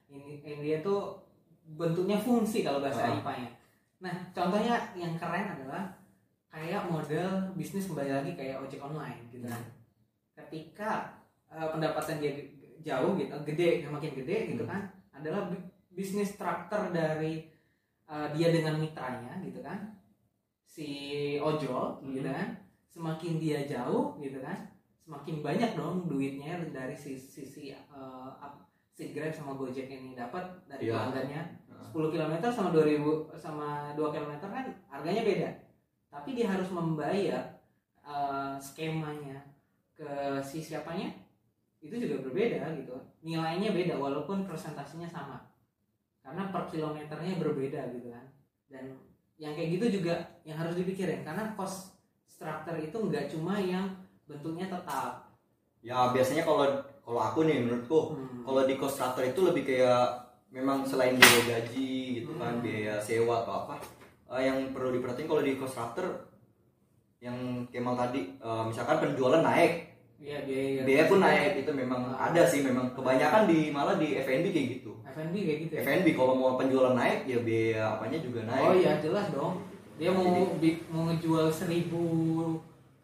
ini 0.07 0.41
ini 0.41 0.61
dia 0.61 0.77
tuh 0.81 1.21
bentuknya 1.65 2.17
fungsi 2.17 2.61
kalau 2.61 2.81
bahasa 2.81 3.05
Ah. 3.05 3.15
IPA-nya 3.15 3.49
nah 3.95 4.15
contohnya 4.31 4.75
yang 4.93 5.15
keren 5.15 5.47
adalah 5.47 5.87
kayak 6.47 6.87
model 6.87 7.27
bisnis 7.53 7.85
kembali 7.85 8.11
lagi 8.11 8.31
kayak 8.33 8.59
ojek 8.59 8.79
online 8.79 9.27
gitu 9.29 9.45
kan 9.45 9.63
ketika 10.35 10.91
eh, 11.47 11.67
pendapatan 11.69 12.19
dia 12.19 12.33
jauh 12.81 13.15
gitu 13.15 13.33
gede 13.43 13.87
makin 13.87 14.11
gede 14.13 14.37
gitu 14.51 14.63
Hmm. 14.63 14.71
kan 14.71 14.81
adalah 15.11 15.47
bi- 15.47 15.63
bisnis 15.89 16.35
traktor 16.35 16.91
dari 16.91 17.47
eh, 18.05 18.27
dia 18.31 18.51
dengan 18.51 18.77
mitranya 18.77 19.39
gitu 19.41 19.59
kan 19.59 19.95
si 20.61 20.89
ojol 21.39 21.97
Hmm. 22.03 22.13
gitu 22.13 22.27
kan 22.27 22.51
semakin 22.85 23.39
dia 23.39 23.63
jauh 23.65 24.19
gitu 24.19 24.39
kan 24.39 24.69
semakin 24.99 25.39
banyak 25.39 25.71
dong 25.73 26.05
duitnya 26.05 26.57
dari 26.69 26.93
sisi, 26.93 27.41
sisi 27.41 27.63
eh, 27.71 27.79
ap- 28.37 28.64
si 28.95 29.11
Grab 29.11 29.35
sama 29.35 29.59
Gojek 29.59 29.91
ini 29.91 30.15
dapat 30.15 30.47
dari 30.71 30.87
Iya. 30.87 30.95
pelanggannya. 30.95 31.41
10 31.91 32.07
km 32.09 32.33
sama 32.49 32.71
2000 32.71 33.27
sama 33.35 33.91
2 33.91 34.07
km 34.09 34.31
kan 34.39 34.65
harganya 34.87 35.23
beda. 35.27 35.49
Tapi 36.07 36.29
dia 36.31 36.47
harus 36.47 36.71
membayar 36.71 37.59
eh, 38.05 38.55
skemanya 38.61 39.41
ke 39.91 40.07
si 40.39 40.61
siapanya 40.61 41.11
itu 41.81 41.91
juga 41.97 42.23
berbeda 42.23 42.71
gitu. 42.79 42.95
Nilainya 43.21 43.75
beda 43.75 43.99
walaupun 43.99 44.47
presentasinya 44.47 45.09
sama. 45.09 45.43
Karena 46.23 46.49
per 46.49 46.71
kilometernya 46.71 47.35
berbeda 47.35 47.91
gitu 47.91 48.09
kan. 48.09 48.25
Dan 48.71 48.95
yang 49.35 49.51
kayak 49.51 49.75
gitu 49.75 49.99
juga 49.99 50.15
yang 50.47 50.55
harus 50.55 50.79
dipikirin 50.79 51.27
karena 51.27 51.51
cost 51.53 51.99
structure 52.23 52.79
itu 52.79 52.95
nggak 52.95 53.27
cuma 53.27 53.59
yang 53.59 53.91
bentuknya 54.23 54.71
tetap. 54.71 55.27
ya 55.85 56.09
biasanya 56.09 56.41
kalau 56.41 56.65
kalau 57.05 57.21
aku 57.21 57.39
nih 57.43 57.61
menurutku 57.61 57.99
Hmm. 58.11 58.41
kalau 58.41 58.61
di 58.63 58.75
cost 58.75 58.97
structure 58.97 59.23
itu 59.23 59.39
lebih 59.43 59.63
kayak 59.63 60.09
memang 60.49 60.81
selain 60.81 61.13
biaya 61.13 61.41
gaji 61.47 61.93
gitu 62.17 62.33
kan 62.35 62.57
Hmm. 62.57 62.63
biaya 62.63 62.97
sewa 62.97 63.39
atau 63.39 63.63
apa 63.63 63.75
eh, 64.31 64.41
yang 64.43 64.73
perlu 64.73 64.89
diperhatiin 64.91 65.27
kalau 65.27 65.41
di 65.41 65.53
cost 65.53 65.73
structure 65.73 66.09
yang 67.19 67.37
Kemal 67.67 67.95
tadi 67.95 68.33
eh, 68.35 68.63
misalkan 68.63 68.97
penjualan 68.99 69.41
naik 69.41 69.93
Iya 70.15 70.41
biaya 70.41 70.81
biaya 70.81 71.03
pun 71.05 71.19
naik 71.19 71.59
itu 71.59 71.71
memang 71.71 72.07
ada 72.09 72.39
sih 72.41 72.63
memang 72.63 72.87
kebanyakan 72.89 73.45
di 73.45 73.67
malah 73.67 73.95
di 73.95 74.15
F&B 74.15 74.47
kayak 74.47 74.67
gitu 74.73 74.95
F&B 75.05 75.35
kayak 75.37 75.59
gitu 75.61 75.73
ya. 75.75 75.81
F&B 75.83 76.07
kalau 76.11 76.33
mau 76.33 76.55
penjualan 76.55 76.91
naik 76.93 77.27
ya 77.27 77.39
biaya 77.39 77.83
apanya 77.93 78.17
juga 78.17 78.41
naik 78.43 78.63
Oh 78.63 78.73
iya 78.73 78.95
jelas 78.97 79.27
dong. 79.29 79.59
Dia 79.95 80.09
mau 80.09 80.25
bi- 80.55 80.79
mau 80.87 81.03
ngejual 81.05 81.47
seribu 81.49 82.03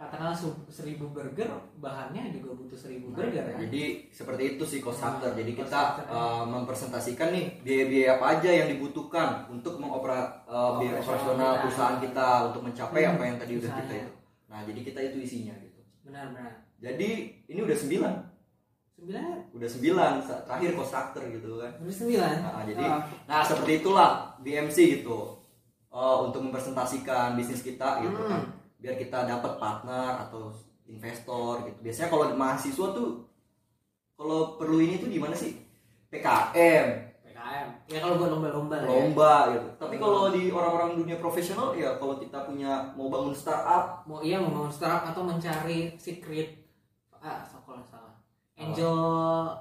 katakanlah 0.01 0.33
seribu 0.65 1.05
burger, 1.07 1.45
bahannya 1.77 2.33
juga 2.33 2.57
butuh 2.57 2.73
seribu 2.73 3.13
Nah, 3.13 3.21
burger 3.21 3.45
kan. 3.45 3.57
Jadi 3.61 3.81
seperti 4.09 4.43
itu 4.51 4.63
sih 4.65 4.79
cost 4.79 4.97
structure. 4.97 5.29
Hmm, 5.29 5.37
Jadi 5.37 5.51
cost 5.53 5.69
kita 5.69 5.81
uh, 6.09 6.43
mempresentasikan 6.43 7.29
nih 7.29 7.45
biaya-biaya 7.61 8.09
apa 8.17 8.25
aja 8.35 8.49
yang 8.51 8.67
dibutuhkan 8.67 9.45
untuk 9.47 9.77
mengopera 9.77 10.41
uh, 10.43 10.81
biaya 10.81 10.97
Operasional 10.97 11.61
perusahaan 11.61 11.97
kita 11.97 12.27
untuk 12.49 12.61
mencapai 12.63 13.01
Hmm, 13.03 13.13
apa 13.13 13.23
yang 13.23 13.37
tadi 13.37 13.53
udah 13.55 13.69
kita 13.69 13.77
usahanya. 13.77 14.01
itu. 14.01 14.11
Nah, 14.49 14.59
jadi 14.65 14.79
kita 14.81 14.99
itu 15.03 15.17
isinya 15.21 15.53
gitu. 15.55 15.79
Benar-benar. 16.01 16.51
Jadi 16.81 17.09
ini 17.45 17.59
udah 17.61 17.77
sembilan, 17.77 18.13
Sembilan, 18.91 19.37
udah 19.51 19.69
sembilan 19.71 20.11
terakhir 20.45 20.71
cost 20.75 20.89
structure 20.89 21.25
gitu 21.31 21.49
kan. 21.57 21.71
udah 21.77 21.95
sembilan. 21.95 22.33
Nah, 22.39 22.63
jadi 22.63 22.83
Oh, 22.83 22.99
nah 23.25 23.41
seperti 23.41 23.71
itulah 23.79 24.11
BMC 24.37 24.77
gitu. 24.97 25.37
Uh, 25.89 26.23
untuk 26.23 26.39
mempresentasikan 26.41 27.35
bisnis 27.35 27.61
kita 27.61 28.01
gitu 28.01 28.15
Hmm. 28.17 28.31
kan. 28.31 28.43
Biar 28.81 28.97
kita 28.97 29.29
dapat 29.29 29.61
partner 29.61 30.25
atau 30.27 30.49
investor 30.85 31.63
gitu. 31.63 31.77
Biasanya 31.85 32.09
kalau 32.09 32.25
mahasiswa 32.33 32.87
tuh 32.91 33.09
kalau 34.17 34.57
perlu 34.57 34.81
ini 34.81 34.97
tuh 34.97 35.07
gimana 35.07 35.33
sih? 35.33 35.57
PKM, 36.11 36.87
PKM. 37.23 37.67
Ya 37.87 37.97
kalau 38.03 38.19
buat 38.19 38.29
lomba-lomba 38.35 38.75
ya. 38.81 38.85
lomba 38.85 39.33
gitu. 39.55 39.67
Tapi 39.79 39.95
kalau 39.95 40.29
di 40.29 40.51
orang-orang 40.51 40.99
dunia 40.99 41.17
profesional 41.17 41.71
ya 41.71 41.95
kalau 41.95 42.19
kita 42.19 42.43
punya 42.43 42.91
mau 42.93 43.07
bangun 43.07 43.31
startup, 43.31 44.03
Mau 44.03 44.19
iya 44.19 44.41
mau 44.41 44.51
bangun 44.51 44.73
startup 44.73 45.07
atau 45.07 45.23
mencari 45.23 45.95
secret 45.95 46.59
ah 47.21 47.45
kalau 47.45 47.85
salah. 47.85 48.17
Angel 48.57 48.97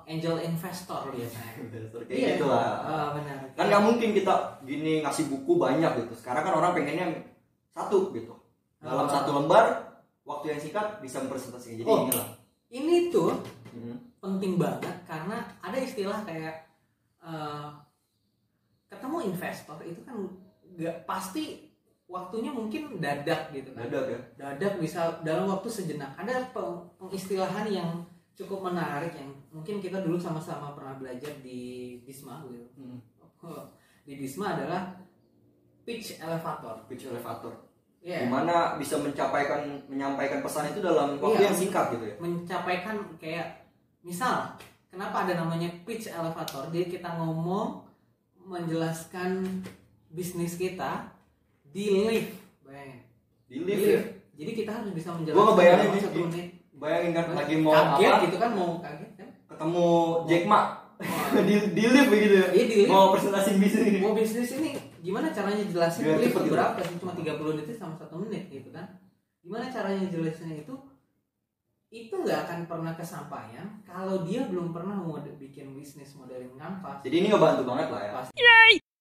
angel 0.09 0.37
investor 0.41 1.13
biasanya. 1.13 1.53
investor 1.69 2.01
Iya. 2.09 2.37
gitu 2.37 2.49
lah. 2.49 2.85
Ah, 2.85 3.09
benar. 3.13 3.53
Kan 3.53 3.69
nggak 3.69 3.85
mungkin 3.85 4.11
kita 4.17 4.35
gini 4.65 5.05
ngasih 5.05 5.29
buku 5.29 5.61
banyak 5.61 6.05
gitu. 6.05 6.13
Sekarang 6.17 6.43
kan 6.45 6.57
orang 6.57 6.73
pengennya 6.73 7.07
satu 7.73 8.11
gitu. 8.17 8.33
Dalam 8.81 9.07
satu 9.07 9.31
lembar 9.35 9.65
waktu 10.23 10.45
yang 10.49 10.61
singkat 10.61 10.87
bisa 10.99 11.21
mempresentasikan. 11.21 11.77
Jadi 11.77 11.87
Oh. 11.87 12.05
inilah. 12.05 12.29
Ini 12.71 13.11
tuh 13.11 13.35
Hmm. 13.71 13.97
penting 14.19 14.57
banget 14.57 14.95
karena 15.05 15.37
ada 15.61 15.77
istilah 15.77 16.21
kayak 16.23 16.67
eh, 17.21 17.69
ketemu 18.89 19.17
investor 19.29 19.77
itu 19.83 20.01
kan 20.03 20.17
nggak 20.73 21.05
pasti 21.05 21.69
waktunya 22.07 22.49
mungkin 22.49 22.97
dadak 22.97 23.53
gitu 23.53 23.71
kan 23.71 23.87
Dadak 23.87 24.05
ya. 24.09 24.21
dadak 24.37 24.81
bisa 24.81 25.21
dalam 25.21 25.45
waktu 25.47 25.69
sejenak 25.69 26.17
ada 26.17 26.49
peng- 26.51 26.89
pengistilahan 26.97 27.69
yang 27.69 27.91
cukup 28.33 28.65
menarik 28.65 29.13
yang 29.13 29.31
mungkin 29.51 29.79
kita 29.79 30.01
dulu 30.01 30.17
sama-sama 30.17 30.73
pernah 30.73 30.97
belajar 30.97 31.31
di 31.39 31.61
Bisma 32.01 32.41
gitu 32.43 32.67
Hmm. 32.75 32.99
di 34.03 34.17
Bisma 34.17 34.57
adalah 34.57 34.97
pitch 35.83 36.19
elevator 36.19 36.81
Pitch 36.89 37.05
elevator. 37.05 37.53
Ya 38.01 38.25
Gimana 38.25 38.75
bisa 38.75 38.97
mencapaikan 38.97 39.61
menyampaikan 39.87 40.41
pesan 40.41 40.69
itu 40.69 40.81
dalam 40.81 41.17
waktu 41.17 41.37
Iya. 41.37 41.47
yang 41.47 41.57
singkat 41.59 41.85
gitu 41.93 42.05
ya. 42.07 42.15
mencapaikan 42.17 42.97
kayak 43.17 43.47
misal 44.01 44.57
kenapa 44.87 45.25
ada 45.25 45.37
namanya 45.37 45.69
pitch 45.83 46.09
elevator 46.09 46.65
jadi 46.69 46.89
kita 46.91 47.09
ngomong 47.15 47.85
menjelaskan 48.43 49.45
bisnis 50.09 50.57
kita 50.57 51.13
di 51.67 52.03
lift 52.03 52.33
bayangin 52.63 52.99
Di 53.47 53.57
lift 53.61 53.85
ya. 53.85 54.01
jadi 54.35 54.51
kita 54.57 54.71
harus 54.73 54.91
bisa 54.91 55.13
menjelaskan 55.13 55.37
Gua 55.37 55.47
ngebayangin 55.53 55.79
dalam 55.79 55.93
nih, 55.93 56.03
satu 56.03 56.15
di- 56.15 56.25
menit 56.27 56.49
Bayangin 56.73 57.13
kan 57.13 57.25
lagi 57.31 57.55
mau 57.59 57.73
kaget 57.77 58.09
apa? 58.09 58.25
gitu 58.25 58.37
kan 58.39 58.51
mau 58.51 58.71
kaget 58.79 59.11
kan 59.15 59.29
Ketemu 59.47 59.89
Jack 60.25 60.45
Ma 60.47 60.61
di, 61.47 61.55
di 61.71 61.85
lift 61.87 62.09
begitu 62.09 62.35
ya. 62.35 62.47
Iya, 62.51 62.65
di 62.67 62.75
lift. 62.79 62.91
Mau 62.91 63.09
presentasi 63.11 63.57
bisnis. 63.57 64.01
mau 64.01 64.13
bisnis 64.13 64.51
ini 64.55 64.71
gimana 65.01 65.33
caranya 65.33 65.65
jelasin 65.65 66.05
lift 66.17 66.33
cepet 66.33 66.43
gitu. 66.47 66.55
berapa 66.55 66.79
sih 66.85 66.97
cuma 67.01 67.13
30 67.17 67.59
detik 67.61 67.77
sama 67.77 67.95
satu 67.97 68.15
menit 68.21 68.47
gitu 68.53 68.69
kan 68.73 68.87
gimana 69.41 69.67
caranya 69.73 70.05
jelasinnya 70.09 70.63
itu 70.63 70.75
itu 71.91 72.15
nggak 72.15 72.47
akan 72.47 72.61
pernah 72.71 72.95
kesampaian 72.95 73.67
kalau 73.83 74.23
dia 74.23 74.47
belum 74.47 74.71
pernah 74.71 74.95
mau 74.95 75.19
bikin 75.19 75.75
bisnis 75.75 76.15
modeling 76.15 76.55
kanvas 76.55 77.03
Jadi 77.03 77.17
ini 77.19 77.27
ngebantu 77.35 77.67
banget 77.67 77.89
lah 77.91 78.03
ya. 78.07 78.13
Pasti. 78.15 78.39